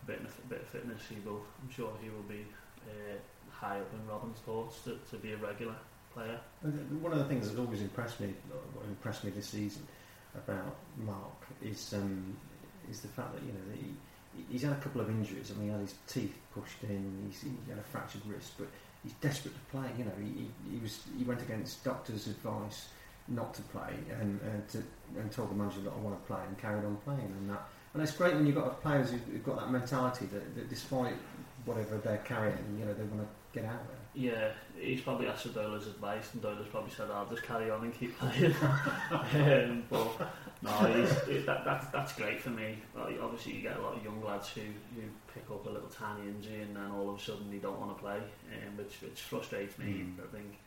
[0.02, 2.44] a bit, of, a bit of fitness, he will, I'm sure he will be
[2.88, 3.16] uh,
[3.50, 5.74] high up in Robin's thoughts to, to be a regular
[6.14, 6.40] player.
[7.00, 8.34] One of the things that's always impressed me,
[8.74, 9.86] what impressed me this season
[10.34, 12.36] about Mark is um,
[12.90, 15.50] is the fact that you know that he, he's had a couple of injuries.
[15.50, 18.68] I mean, he had his teeth pushed in, he's, he had a fractured wrist, but
[19.02, 19.88] he's desperate to play.
[19.98, 22.88] You know, he, he was he went against doctors' advice
[23.28, 24.82] not to play and uh, to
[25.18, 27.68] and told the manager that I want to play and carried on playing and that.
[27.94, 31.14] And it's great when you've got players who've got that mentality that, that despite
[31.64, 33.96] whatever they're carrying, you know, they want to get out there.
[34.14, 37.84] Yeah, he's probably asked for Doyle's advice, and Doyle's probably said, "I'll just carry on
[37.84, 38.54] and keep playing."
[39.10, 42.78] um, but no, he's, it, that, that's that's great for me.
[42.94, 45.02] Like, obviously, you get a lot of young lads who, who
[45.34, 47.94] pick up a little tiny injury, and then all of a sudden they don't want
[47.94, 49.86] to play, um, which which frustrates me.
[49.86, 50.14] Mm.
[50.24, 50.58] I think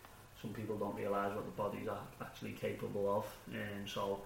[0.41, 1.87] some people don't realise what the body's
[2.21, 4.21] actually capable of, and um, so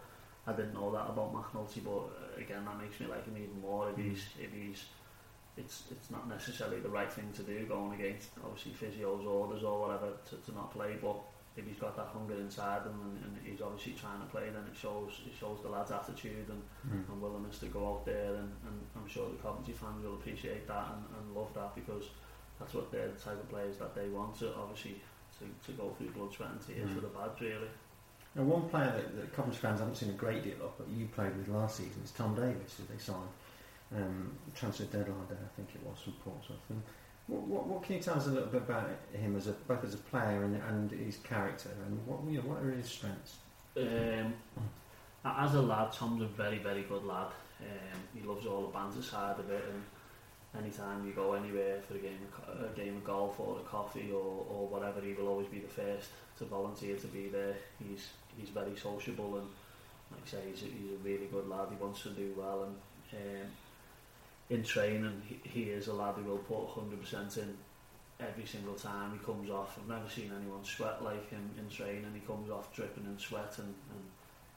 [0.45, 3.61] I didn't know that about McNulty, but uh, again, that makes me like him even
[3.61, 4.09] more if mm.
[4.09, 4.85] he's if he's
[5.57, 9.81] it's it's not necessarily the right thing to do going against obviously physio's orders or
[9.81, 11.15] whatever to, to not play but
[11.55, 14.63] if he's got that hunger inside him and, and he's obviously trying to play then
[14.65, 17.07] it shows it shows the lad's attitude and, mm.
[17.07, 20.67] and willingness to go out there and, and I'm sure the Coventry fans will appreciate
[20.67, 22.09] that and, and love that because
[22.59, 25.01] that's what they're the type of players that they want to obviously
[25.43, 26.95] to, to go through blood, sweat and tears mm.
[26.95, 27.67] for the badge, really
[28.35, 31.05] now one player that, that Coventry fans haven't seen a great deal of but you
[31.13, 33.29] played with last season is Tom Davies, who they signed
[33.95, 36.59] um, transfer deadline day, I think it was from Portsmouth.
[36.69, 36.81] And
[37.27, 39.83] what, what, what, can you tell us a little bit about him as a, both
[39.83, 43.37] as a player and, and his character, and what you know, what are his strengths?
[43.77, 44.33] Um,
[45.25, 47.27] as a lad, Tom's a very very good lad.
[47.61, 49.83] Um, he loves all the banter side of it, and
[50.57, 54.11] anytime you go anywhere for a game of, a game of golf or a coffee
[54.11, 57.55] or, or whatever, he will always be the first to volunteer to be there.
[57.79, 59.47] He's he's very sociable and
[60.11, 61.67] like I say, he's a, he's a really good lad.
[61.69, 62.75] He wants to do well and.
[63.13, 63.47] Um,
[64.49, 67.57] in training, he, he is a lad who will put 100% in
[68.19, 69.77] every single time he comes off.
[69.81, 72.11] I've never seen anyone sweat like him in training.
[72.13, 74.03] He comes off dripping in sweat and, and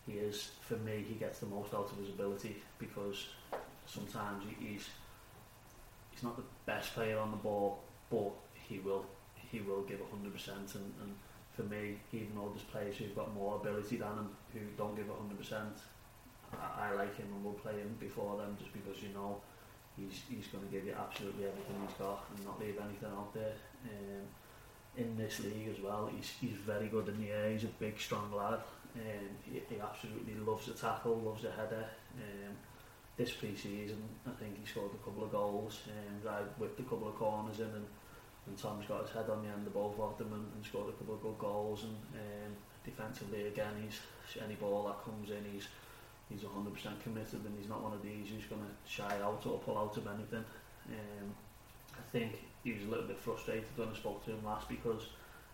[0.07, 3.29] he is, for me, he gets the most out of his ability because
[3.87, 4.89] sometimes he, he's
[6.17, 9.05] he's not the best player on the ball, but he will
[9.53, 11.15] he will give 100% and, and
[11.55, 15.07] for me, even though there's players who've got more ability than him who don't give
[15.07, 15.55] 100%,
[16.53, 19.41] I, I like him and will play him before them just because you know
[19.97, 23.33] he's he's going to give you absolutely everything he's got and not leave anything out
[23.35, 23.55] there.
[23.85, 24.25] Um,
[24.97, 27.51] in this league as well, he's he's very good in the air.
[27.51, 28.61] He's a big, strong lad.
[28.95, 31.87] Um, he, he absolutely loves the tackle, loves the header.
[32.17, 32.57] Um,
[33.17, 35.81] this pre-season, I think he scored a couple of goals.
[35.89, 37.87] Um, I whipped a couple of corners in, and,
[38.47, 40.89] and Tom's got his head on the end of both of them and, and scored
[40.89, 41.85] a couple of good goals.
[41.85, 42.53] And um,
[42.85, 44.01] defensively, again, he's
[44.43, 45.69] any ball that comes in, he's
[46.29, 49.59] he's 100% committed and he's not one of these who's going to shy out or
[49.59, 50.45] pull out of anything.
[50.89, 51.35] Um,
[51.95, 52.33] I think
[52.65, 55.07] he was a little bit frustrated when I spoke to him last because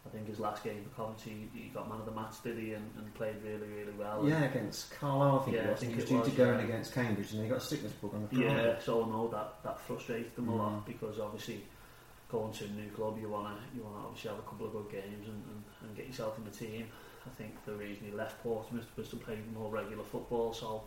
[0.05, 2.73] I think his last game for Coventry he got man of the match did he
[2.73, 4.25] and, and played really really well.
[4.27, 5.79] Yeah, against Carlisle I think yeah, it was.
[5.79, 6.61] I think he was due was, to go yeah.
[6.61, 8.45] against Cambridge and he got a sickness bug on the front.
[8.45, 10.53] Yeah, so I know that, that frustrated them mm.
[10.53, 10.87] a lot mm.
[10.87, 11.63] because obviously
[12.29, 14.91] going to a new club you wanna you wanna obviously have a couple of good
[14.91, 16.87] games and, and, and get yourself in the team.
[17.25, 20.83] I think the reason he left Portsmouth was to play more regular football, so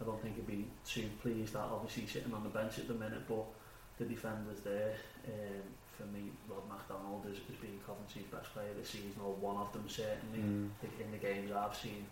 [0.00, 2.94] I don't think he'd be too pleased that obviously sitting on the bench at the
[2.94, 3.44] minute, but
[3.98, 4.94] the defenders there,
[5.26, 5.62] um,
[6.02, 9.70] for me, Rod McDonald has, has been Coventry's best player this season, or one of
[9.70, 10.66] them certainly, mm.
[10.98, 12.02] in the games I've seen.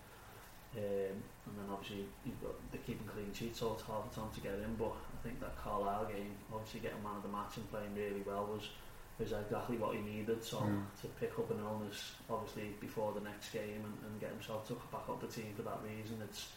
[0.78, 1.18] Um,
[1.50, 4.40] and then obviously you've got the keeping clean sheet, so it's half the time to
[4.40, 7.66] get in, but I think that Carlisle game, obviously getting man of the match and
[7.74, 8.70] playing really well was
[9.18, 10.40] was exactly what he needed.
[10.42, 10.80] So mm.
[11.02, 14.78] to pick up an illness, obviously before the next game, and, and get himself to
[14.94, 16.54] back up the team for that reason, it's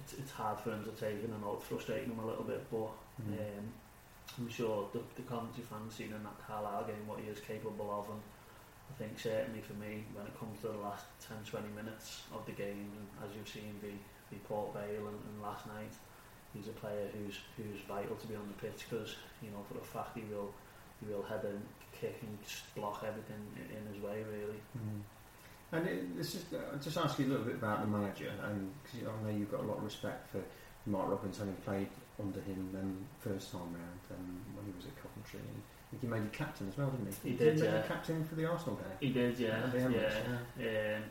[0.00, 2.44] it's, it's hard for him to take, and I know it's frustrating him a little
[2.44, 2.64] bit.
[2.72, 3.36] But mm.
[3.36, 3.68] um,
[4.36, 7.90] I'm sure the, the Coventry fans seen in that Carlisle game what he is capable
[7.90, 8.20] of, and
[8.90, 12.52] I think certainly for me, when it comes to the last 10-20 minutes of the
[12.52, 13.94] game, and as you've seen the
[14.30, 15.92] the Port Vale and, and last night,
[16.54, 19.78] he's a player who's who's vital to be on the pitch because you know for
[19.78, 20.52] a fact he will
[21.00, 21.62] he will head and
[21.92, 22.38] kick and
[22.74, 24.60] block everything in, his way, really.
[24.76, 25.00] Mm.
[25.70, 28.72] And it, this is, uh, just ask you a little bit about the manager, and
[28.84, 30.42] cause I know you've got a lot of respect for
[30.86, 31.88] Mark Robins, having played
[32.20, 35.40] under him then first time round um, when he was at Coventry.
[35.40, 37.30] And I think he made you captain as well, didn't he?
[37.30, 37.82] He, did, did yeah.
[37.82, 38.98] captain for the Arsenal game.
[39.00, 39.70] He did, yeah.
[39.74, 39.88] yeah,
[40.58, 40.96] yeah.
[40.96, 41.02] Um,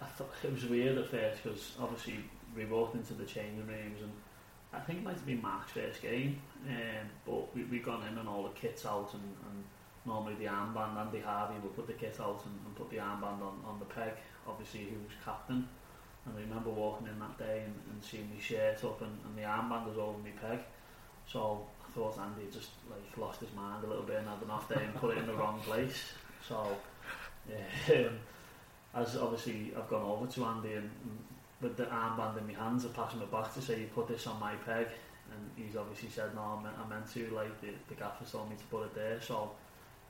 [0.00, 2.16] I, I thought it was weird at first because obviously
[2.56, 4.12] we walked into the changing rooms and
[4.72, 8.16] I think it might have been Mark's first game, um, but we, we gone in
[8.16, 9.64] and all the kits out and, and
[10.06, 13.42] normally the armband, Andy Harvey would put the kit out and, and put the armband
[13.42, 14.12] on, on the peg,
[14.46, 15.68] obviously who was captain.
[16.30, 19.36] And I remember walking in that day and, and seeing my shirt up and, and
[19.36, 20.60] the armband was over my peg.
[21.26, 24.50] So I thought Andy just like lost his mind a little bit and had an
[24.50, 26.12] off day and put it in the wrong place.
[26.46, 26.76] So
[27.48, 28.18] yeah, um,
[28.94, 31.18] as obviously I've gone over to Andy and, and
[31.60, 34.08] with the armband in my hands, I passed him it back to say, you put
[34.08, 34.86] this on my peg.
[35.30, 38.50] And he's obviously said, no, I meant, I meant to, like, the, the gaffer told
[38.50, 39.20] me to put it there.
[39.20, 39.52] So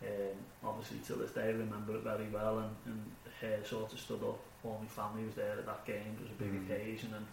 [0.03, 3.03] um, obviously till this day I remember it very well and, and
[3.41, 4.39] hair sort of stood up.
[4.65, 6.17] All my family was there at that game.
[6.17, 6.65] It was a big mm.
[6.65, 7.27] occasion and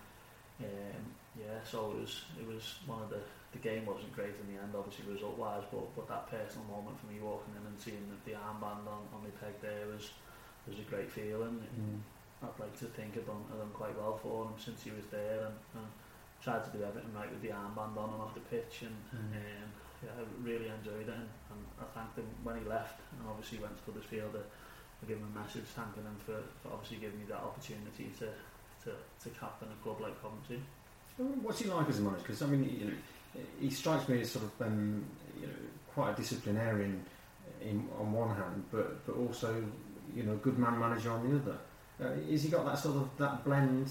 [0.60, 1.04] um,
[1.38, 3.22] yeah, so it was it was one of the
[3.54, 7.00] the game wasn't great in the end, obviously result wise, but but that personal moment
[7.00, 10.12] for me walking in and seeing the, the armband on, on my peg there was
[10.68, 11.64] was a great feeling.
[11.64, 12.00] Mm.
[12.44, 15.06] I'd like to think I've done, I've done quite well for him since he was
[15.10, 15.88] there and, and
[16.44, 19.38] tried to do everything right with the armband on and off the pitch and mm.
[19.38, 19.70] um,
[20.04, 23.60] yeah, I really enjoyed it and, and I thanked him when he left and obviously
[23.60, 24.36] went to Huddersfield.
[24.36, 28.10] I, I gave him a message thanking him for, for obviously giving me that opportunity
[28.20, 28.30] to,
[28.86, 30.62] to, to captain a club like Coventry.
[31.18, 32.22] What's he like as a manager?
[32.22, 32.94] Because I mean, you know,
[33.60, 35.04] he strikes me as sort of um,
[35.40, 35.54] you know
[35.94, 37.04] quite a disciplinarian
[37.62, 39.64] in, on one hand, but but also
[40.16, 41.58] you know good man manager on the other.
[42.00, 43.90] Uh, has he got that sort of that blend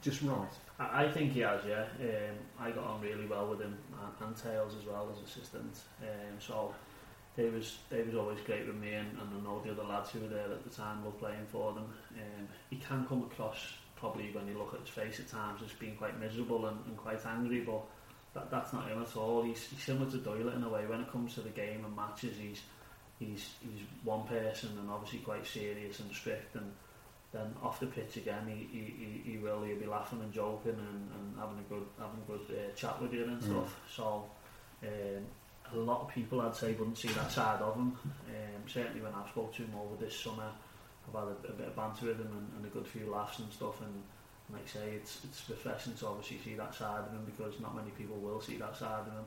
[0.00, 0.48] just right?
[0.78, 1.84] I think he has, yeah.
[2.00, 5.78] Um, I got on really well with him uh, and Tails as well as assistant.
[6.02, 6.74] Um, so
[7.36, 10.10] they was they was always great with me and, and I know the other lads
[10.10, 11.86] who were there at the time were playing for them.
[12.16, 13.58] Um, he can come across
[13.96, 16.96] probably when you look at his face at times as being quite miserable and, and
[16.96, 17.82] quite angry, but
[18.34, 19.42] that, that's not him at all.
[19.42, 20.86] He's, he's similar to Doyle in a way.
[20.86, 22.62] When it comes to the game and matches, he's
[23.20, 26.72] he's he's one person and obviously quite serious and strict and
[27.34, 31.10] then off the pitch again he, he, he will he'll be laughing and joking and,
[31.14, 33.44] and having a good having a good uh, chat with you and mm.
[33.44, 33.80] stuff.
[33.94, 34.24] So
[34.84, 35.24] um,
[35.72, 37.98] a lot of people I'd say wouldn't see that side of him.
[38.28, 40.50] Um, certainly when I've spoke to him over this summer
[41.08, 43.38] I've had a, a bit of banter with him and, and a good few laughs
[43.40, 43.80] and stuff.
[43.80, 44.02] And
[44.52, 47.74] like I say it's, it's refreshing to obviously see that side of him because not
[47.74, 49.26] many people will see that side of him.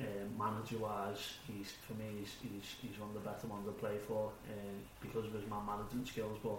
[0.00, 3.72] Um, manager wise he's for me he's, he's, he's one of the better ones to
[3.72, 6.38] play for um, because of his man management skills.
[6.42, 6.56] But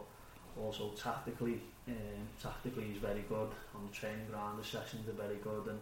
[0.62, 3.50] also tactically, um, tactically he's very good.
[3.76, 5.80] On the training ground, the sessions are very good and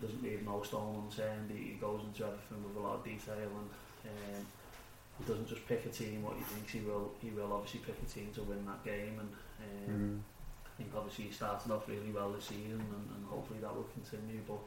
[0.00, 3.36] doesn't leave no stone unturned, he, he goes into everything with a lot of detail
[3.36, 3.68] and
[4.08, 4.46] um,
[5.18, 7.96] he doesn't just pick a team what he thinks he will, he will obviously pick
[8.00, 10.18] a team to win that game and um, mm.
[10.64, 13.88] I think obviously he started off really well this season and, and hopefully that will
[13.92, 14.58] continue but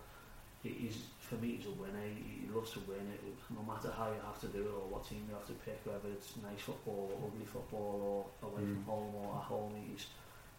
[0.69, 2.01] he's for me he's a winner.
[2.01, 3.21] He, he loves to win it.
[3.49, 5.80] No matter how you have to do it or what team you have to pick
[5.86, 7.97] whether it's nice football or ugly football
[8.41, 8.73] or away mm.
[8.73, 10.08] from home or at home he's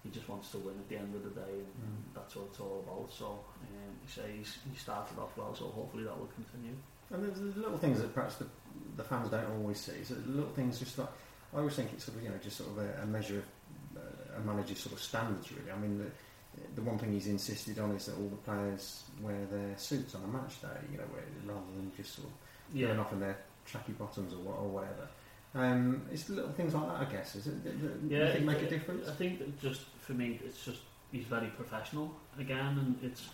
[0.05, 2.15] he just wants to win at the end of the day and mm.
[2.15, 3.11] that's what it's all about.
[3.11, 6.77] So um, he says he started off well so hopefully that will continue.
[7.11, 8.47] And there's, there's little things that perhaps the,
[8.97, 10.03] the fans don't always see.
[10.05, 11.11] So little things just like
[11.55, 14.03] I always think it's sort of you know just sort of a, a measure of
[14.03, 15.71] uh, a manager's sort of standards really.
[15.71, 16.11] I mean the,
[16.75, 20.23] the one thing he's insisted on is that all the players wear their suits on
[20.25, 21.05] a match day, you know,
[21.47, 22.35] rather than just sort of
[22.75, 22.89] yeah.
[22.89, 23.39] going off in their
[23.71, 25.09] tracky bottoms or, or whatever.
[25.55, 27.35] Um, it's little things like that, I guess.
[27.35, 27.65] Is it?
[27.65, 29.09] That, that yeah, think make a difference?
[29.09, 30.81] I think that just for me, it's just
[31.13, 33.29] he's very professional again, and it's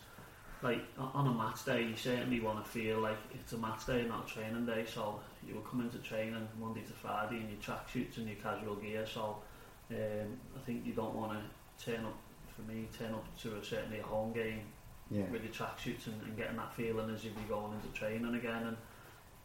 [0.62, 4.04] like on a match day, you certainly want to feel like it's a match day,
[4.08, 4.84] not a training day.
[4.86, 8.76] So you will come into training Monday to Friday in your tracksuits and your casual
[8.76, 9.04] gear.
[9.04, 9.38] So
[9.90, 12.16] um, I think you don't want to turn up
[12.56, 14.60] for me, turn up to a, certainly a home game
[15.10, 15.24] yeah.
[15.30, 18.66] with your tracksuits and, and getting that feeling as if you're going into training again.
[18.66, 18.76] And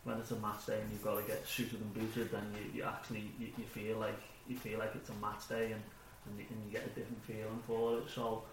[0.04, 2.80] when it's a match day and you've got to get suited and booted, then you,
[2.80, 5.82] you actually you, you feel like you feel like it's a match day and
[6.26, 8.04] and you, and you get a different feeling for it.
[8.14, 8.44] So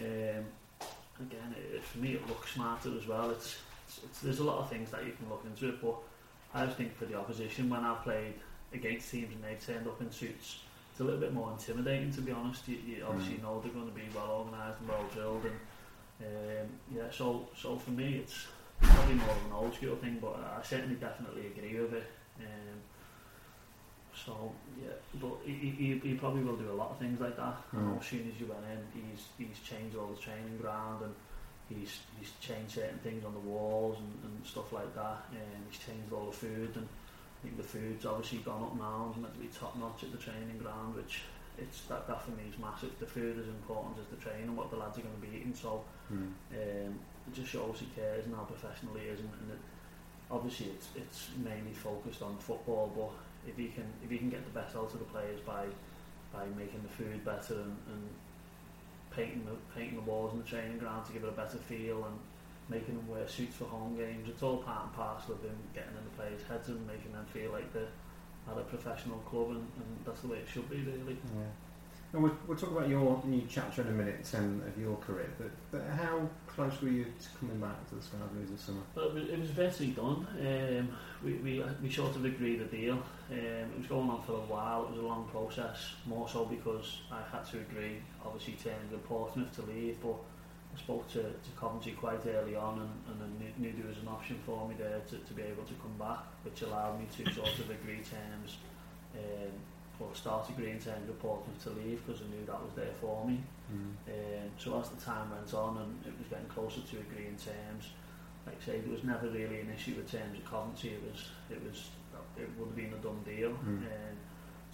[0.00, 0.44] um,
[1.20, 3.30] again, it, for me, it looks smarter as well.
[3.30, 5.96] It's, it's, it's there's a lot of things that you can look into it, but
[6.54, 8.34] I just think for the opposition when I've played
[8.72, 10.60] against teams and they've turned up in suits
[11.00, 12.68] it's a little bit more intimidating to be honest.
[12.68, 13.42] You, you obviously mm.
[13.44, 15.56] know they're going to be well organised and well drilled, and
[16.20, 17.10] um, yeah.
[17.10, 18.46] So so for me, it's
[18.82, 22.04] probably more of an old school thing, but I certainly definitely agree with it.
[22.40, 22.78] Um,
[24.14, 27.56] so yeah, but he, he, he probably will do a lot of things like that.
[27.74, 27.98] Mm.
[27.98, 31.14] As soon as you went in, he's he's changed all the training ground and
[31.70, 35.24] he's he's changed certain things on the walls and, and stuff like that.
[35.30, 36.86] And he's changed all the food and
[37.40, 40.12] I think the food's obviously gone up now and meant to be top notch at
[40.12, 41.22] the training ground, which
[41.56, 42.92] it's that, that for me is massive.
[43.00, 45.54] The food is important as the training, what the lads are going to be eating.
[45.54, 45.82] So
[46.12, 46.28] mm.
[46.52, 46.92] um,
[47.26, 49.20] it just shows he cares and how professional he is.
[49.20, 49.62] And, and it,
[50.30, 53.12] obviously, it's it's mainly focused on football, but
[53.48, 55.64] if he can if he can get the best out of the players by
[56.32, 58.04] by making the food better and, and
[59.10, 62.04] painting the painting the walls in the training ground to give it a better feel
[62.04, 62.18] and
[62.70, 64.28] making them wear suits for home games.
[64.28, 67.26] It's all part and parcel of them getting in the players' heads and making them
[67.32, 67.88] feel like they're
[68.50, 71.18] at a professional club, and, and that's the way it should be, really.
[71.36, 71.42] Yeah.
[72.12, 75.30] And we'll, we'll talk about your new chapter in a minute um, of your career,
[75.38, 78.80] but, but how close were you to coming back to the Sky Blues this summer?
[78.96, 80.26] Well, it was, it was virtually done.
[80.40, 80.88] Um,
[81.22, 82.94] we, we, we sort of agreed a deal.
[83.30, 84.86] Um, it was going on for a while.
[84.86, 89.04] It was a long process, more so because I had to agree, obviously, terms with
[89.04, 90.16] Portsmouth to leave, but
[90.74, 93.98] I spoke to, to Coventry quite early on and, and I knew, knew there was
[93.98, 97.06] an option for me there to, to be able to come back, which allowed me
[97.16, 98.58] to sort of agree terms
[99.14, 99.52] um,
[99.98, 103.26] or start agreeing terms with Portsmouth to leave because I knew that was there for
[103.26, 103.40] me.
[103.72, 103.92] Mm.
[104.08, 107.92] Um, so as the time went on and it was getting closer to agreeing terms,
[108.46, 110.90] like I say, there was never really an issue with terms of Coventry.
[110.90, 111.90] It was, it was,
[112.38, 113.50] it would have been a done deal.
[113.50, 113.84] Mm.
[113.84, 114.16] Um,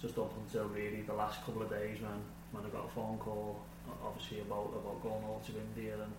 [0.01, 2.21] just up until really the last couple of days when,
[2.51, 3.59] when I got a phone call,
[4.03, 6.13] obviously about about going over to India and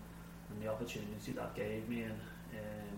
[0.51, 2.21] and the opportunity that gave me and
[2.57, 2.95] um,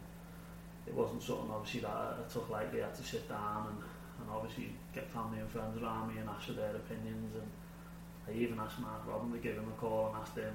[0.87, 2.83] it wasn't something obviously that I, I took lightly.
[2.83, 3.79] I had to sit down and
[4.21, 7.35] and obviously get family and friends around me and ask for their opinions.
[7.35, 7.49] And
[8.29, 10.55] I even asked Mark Robin to give him a call and asked him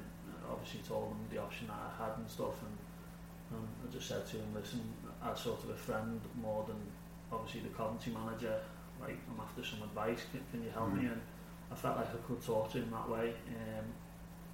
[0.50, 2.62] obviously told him the option that I had and stuff.
[2.62, 4.82] And, and I just said to him listen
[5.24, 6.78] as sort of a friend more than
[7.32, 8.60] obviously the Coventry manager
[9.02, 10.22] like I'm after some advice.
[10.32, 10.98] Can, can you help mm.
[10.98, 11.14] me mm-hmm.
[11.14, 11.22] and
[11.72, 13.34] I felt like I could talk to him that way.
[13.50, 13.86] Um,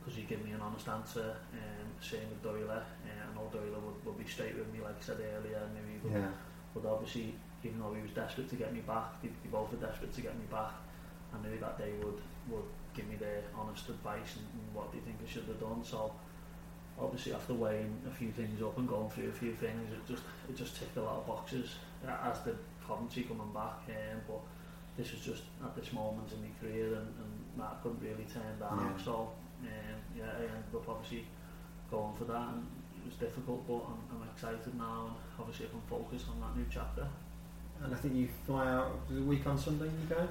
[0.02, 3.80] because he gave me an honest answer um, same with Doyle uh, I know Doyle
[3.86, 6.28] would, would be straight with me like I said earlier and he would, yeah.
[6.74, 9.78] would obviously even though he was desperate to get me back, they, they both were
[9.78, 10.74] desperate to get me back.
[11.34, 15.00] I knew that they would, would give me their honest advice and, and what they
[15.00, 15.84] think I should have done.
[15.84, 16.12] So
[17.00, 20.24] obviously after weighing a few things up and going through a few things, it just
[20.50, 21.76] it just ticked a lot of boxes.
[22.06, 24.42] As the Coventry coming back, um, but
[24.98, 28.60] this was just at this moment in my career and, and that couldn't really turn
[28.60, 28.94] down.
[28.98, 29.04] Yeah.
[29.06, 29.30] So
[30.18, 31.26] yeah, I ended up obviously
[31.90, 32.66] going for that and
[32.98, 36.58] it was difficult, but I'm, I'm excited now and obviously I can focus on that
[36.58, 37.08] new chapter.
[37.84, 39.86] And I think you fly out the week on Sunday.
[39.86, 40.28] You go.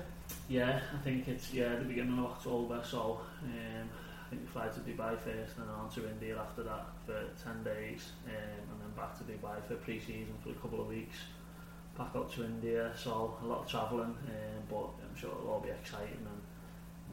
[0.48, 2.80] Yeah, I think it's yeah the beginning of October.
[2.84, 3.88] So um,
[4.30, 7.18] I think we fly to Dubai first, and then on to India after that for
[7.42, 11.16] ten days, um, and then back to Dubai for pre-season for a couple of weeks.
[11.98, 15.60] Back up to India, so a lot of travelling, um, but I'm sure it'll all
[15.60, 16.39] be exciting, and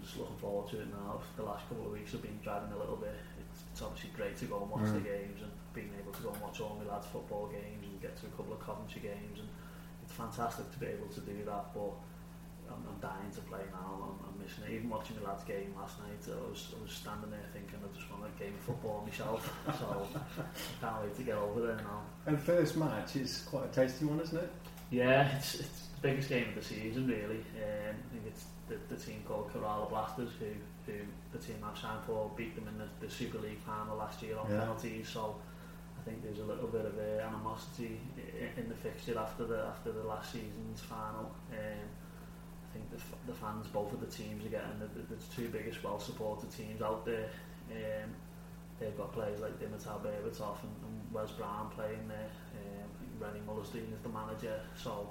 [0.07, 1.19] just looking forward to it now.
[1.35, 3.19] The last couple of weeks have been driving a little bit.
[3.43, 4.97] It's, obviously great to go and watch mm.
[4.97, 8.01] the games and being able to go and watch all my lads' football games and
[8.01, 9.47] get to a couple of Coventry games and
[10.01, 11.93] it's fantastic to be able to do that, but
[12.73, 14.01] I'm, I'm dying to play now.
[14.01, 14.73] I'm, I'm missing it.
[14.73, 17.89] Even watching the lads' game last night, I was, I was standing there thinking I
[17.93, 19.45] just want a game of football myself.
[19.77, 20.07] so
[20.41, 20.41] I
[20.81, 22.01] can't wait to get over there now.
[22.25, 24.49] And first match is quite a tasty one, isn't it?
[24.89, 27.43] Yeah, it's, it's the biggest game of the season, really.
[27.57, 30.45] Um, I think it's the, the team called Kerala Blasters, who,
[30.91, 30.99] who
[31.31, 34.37] the team I've signed for, beat them in the, the Super League final last year
[34.37, 34.59] on yeah.
[34.59, 35.09] penalties.
[35.09, 35.35] So
[35.99, 37.99] I think there's a little bit of uh, animosity
[38.57, 41.31] in the fixture after the after the last season's final.
[41.51, 41.87] Um,
[42.69, 45.49] I think the, the fans, both of the teams, are getting the, the, the two
[45.49, 47.29] biggest well-supported teams out there.
[47.71, 48.09] Um,
[48.79, 52.29] they've got players like Dimitar Berbatov and, and Wes Brown playing there.
[53.19, 55.09] Rennie Meulensteen is the manager, so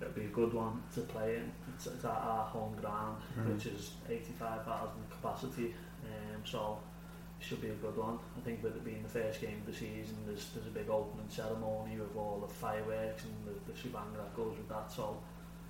[0.00, 1.52] it'll be a good one to play in.
[1.74, 3.52] It's, it's at our home ground, mm.
[3.52, 5.74] which is 85,000 capacity.
[6.04, 6.78] Um, so
[7.40, 8.18] should be a good one.
[8.36, 10.90] I think with it being the first game of the season, there's there's a big
[10.90, 14.92] opening ceremony with all the fireworks and the, the shebang that goes with that.
[14.92, 15.16] So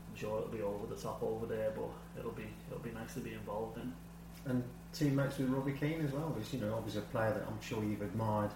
[0.09, 3.15] I'm sure it'll be over the top over there, but it'll be it'll be nice
[3.15, 3.93] to be involved in.
[4.47, 7.61] And teammates with Robbie Keane as well, who's you know obviously a player that I'm
[7.61, 8.51] sure you've admired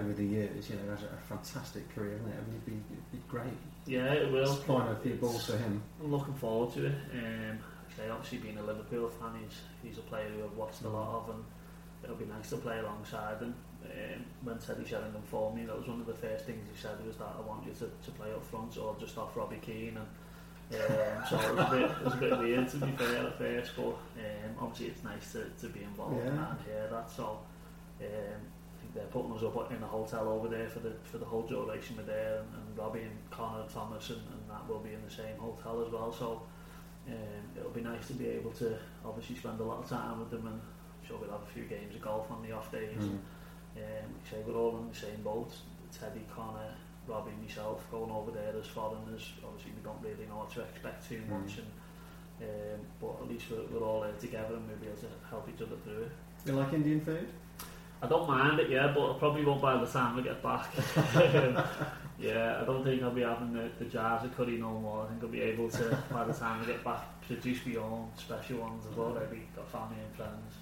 [0.00, 0.68] over the years.
[0.68, 2.34] You know, has a, fantastic career, isn't it?
[2.34, 3.58] I mean, it'd be, it'd be great.
[3.86, 4.54] Yeah, it will.
[4.54, 5.82] Supplying a few balls to him.
[6.02, 6.94] I'm looking forward to it.
[7.12, 7.58] Um,
[7.92, 11.08] okay, obviously being a Liverpool fan, he's he's a player who I've watched a lot
[11.14, 11.44] of and
[12.04, 13.54] it'll be nice to play alongside him.
[13.84, 17.04] Um, when Teddy Sheringham for me, that was one of the first things he said
[17.06, 19.98] was that I want you to, to play up front or just off Robbie Keane.
[19.98, 23.26] And um, so it was, a bit, it was a bit weird to be fair
[23.26, 26.50] at first, but um, obviously it's nice to, to be involved yeah.
[26.50, 27.10] and hear that.
[27.10, 27.40] So
[28.00, 28.40] um,
[28.94, 31.96] they're putting us up in a hotel over there for the for the whole duration
[31.96, 35.10] we're there, and, and Robbie and Connor Thomas and, and that will be in the
[35.10, 36.12] same hotel as well.
[36.12, 36.42] So
[37.08, 40.30] um, it'll be nice to be able to obviously spend a lot of time with
[40.30, 40.60] them and
[41.06, 42.96] sure we'll have a few games of golf on the off days.
[42.98, 43.18] Mm.
[43.76, 45.52] Um, like say we're all in the same boat.
[45.92, 46.74] Teddy, Connor,
[47.06, 49.32] Robbie, myself going over there as foreigners.
[49.44, 51.34] Obviously, we don't really know what to expect too hmm.
[51.34, 51.58] much, mm.
[51.58, 51.70] and
[52.42, 55.48] um, but at least we're, we're all there together and we'll be able to help
[55.48, 56.12] each other through it.
[56.46, 57.28] You like Indian food?
[58.04, 60.66] I don't mind it, yeah, but I probably won't by the time I get back.
[62.18, 65.04] yeah, I don't think I'll be having the, the jars of curry no more.
[65.04, 68.10] I think I'll be able to, by the time I get back, produce my own
[68.18, 68.84] special ones.
[68.90, 70.54] I've already got family and friends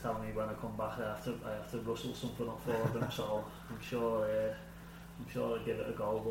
[0.00, 2.62] tell me when I come back I have to I have to rustle something up
[2.64, 3.10] for them.
[3.10, 4.54] so I'm sure uh,
[5.18, 6.22] I'm sure I'll give it a go.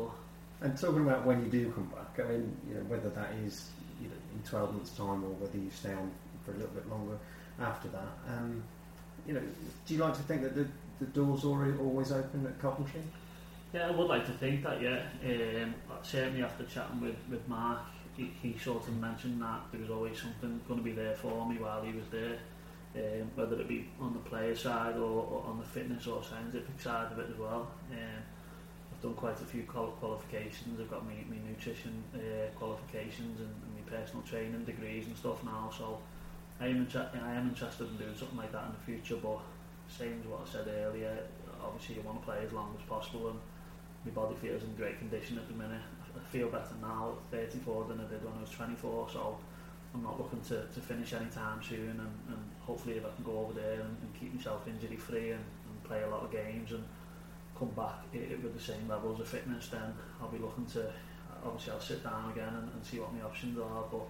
[0.60, 3.32] But And talking about when you do come back, I mean, you know, whether that
[3.44, 3.68] is
[4.00, 6.10] you know, in 12 months' time or whether you stay on
[6.44, 7.18] for a little bit longer
[7.60, 8.62] after that, um,
[9.28, 9.42] you know,
[9.86, 10.66] do you like to think that the,
[10.98, 13.02] the door's already always open at Coventry?
[13.74, 15.02] Yeah, I would like to think that, yeah.
[15.22, 17.80] Um, certainly after chatting with, with Mark,
[18.16, 21.46] he, he sort of mentioned that there was always something going to be there for
[21.46, 22.38] me while he was there,
[22.96, 26.80] um, whether it be on the player side or, or on the fitness or scientific
[26.80, 27.70] side of it as well.
[27.92, 28.22] Um,
[28.90, 30.80] I've done quite a few qualifications.
[30.80, 35.44] I've got my, my nutrition uh, qualifications and, and my personal training degrees and stuff
[35.44, 35.98] now, so
[36.60, 39.38] I am, inter- I am interested in doing something like that in the future, but
[39.88, 41.16] same as what I said earlier,
[41.62, 43.38] obviously you want to play as long as possible and
[44.04, 45.82] my body feels in great condition at the minute.
[46.16, 49.38] I feel better now at 34 than I did when I was 24, so
[49.94, 53.38] I'm not looking to, to finish anytime soon and, and hopefully if I can go
[53.38, 56.72] over there and, and keep myself injury free and, and play a lot of games
[56.72, 56.84] and
[57.58, 60.92] come back i with the same levels of fitness then I'll be looking to
[61.44, 64.06] obviously I'll sit down again and, and see what my options are but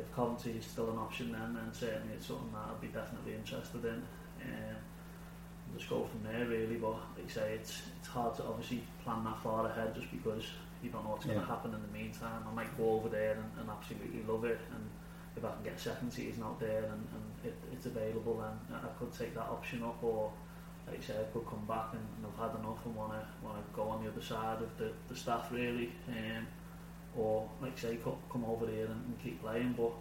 [0.00, 3.34] if Coventry is still an option then then certainly it's something that I'd be definitely
[3.34, 4.02] interested in.
[4.42, 4.76] Um,
[5.76, 9.22] just go from there really but like you say it's it's hard to obviously plan
[9.24, 10.44] that far ahead just because
[10.82, 12.42] you don't know what's going to happen in the meantime.
[12.50, 14.84] I might go over there and, and absolutely love it and
[15.36, 18.76] if I can get a second season out there and, and it, it's available then
[18.76, 20.32] I could take that option up or
[20.86, 23.22] like you say I could come back and, and I've had enough and want to
[23.44, 25.92] want to go on the other side of the, the staff really.
[26.08, 26.46] Um,
[27.16, 29.92] or like say co- come over here and, and keep playing but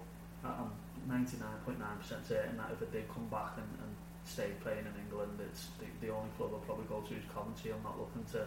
[0.43, 0.71] I'm
[1.09, 3.91] 99.9% certain that if I did come back and, and
[4.25, 7.71] stay playing in England it's the, the only club I'll probably go to is Coventry
[7.71, 8.45] I'm not looking to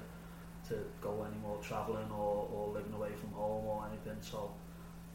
[0.68, 4.54] to go any more travelling or, or living away from home or anything so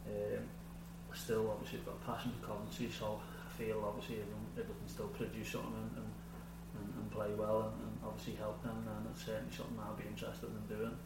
[0.06, 0.44] um,
[1.10, 4.28] I still obviously got a passion for Coventry so I feel obviously if,
[4.60, 6.04] if I can still produce something and,
[6.76, 10.04] and, and, play well and, and obviously help them then it's certainly something I'll be
[10.04, 10.96] interested in doing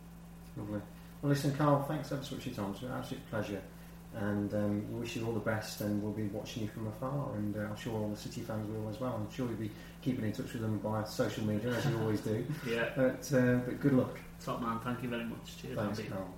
[0.57, 0.83] Lovely.
[1.23, 2.71] Well, listen, Carl, thanks ever so much for your time.
[2.73, 3.63] It's been an absolute pleasure.
[4.15, 7.35] And um, we wish you all the best, and we'll be watching you from afar.
[7.37, 9.15] And uh, I'm sure all the City fans will as well.
[9.15, 9.71] I'm sure you'll be
[10.03, 12.45] keeping in touch with them via social media, as you always do.
[12.69, 14.19] yeah But, uh, but good luck.
[14.45, 16.11] top man thank you very much cheers Thanks, Andy.
[16.11, 16.29] Carl.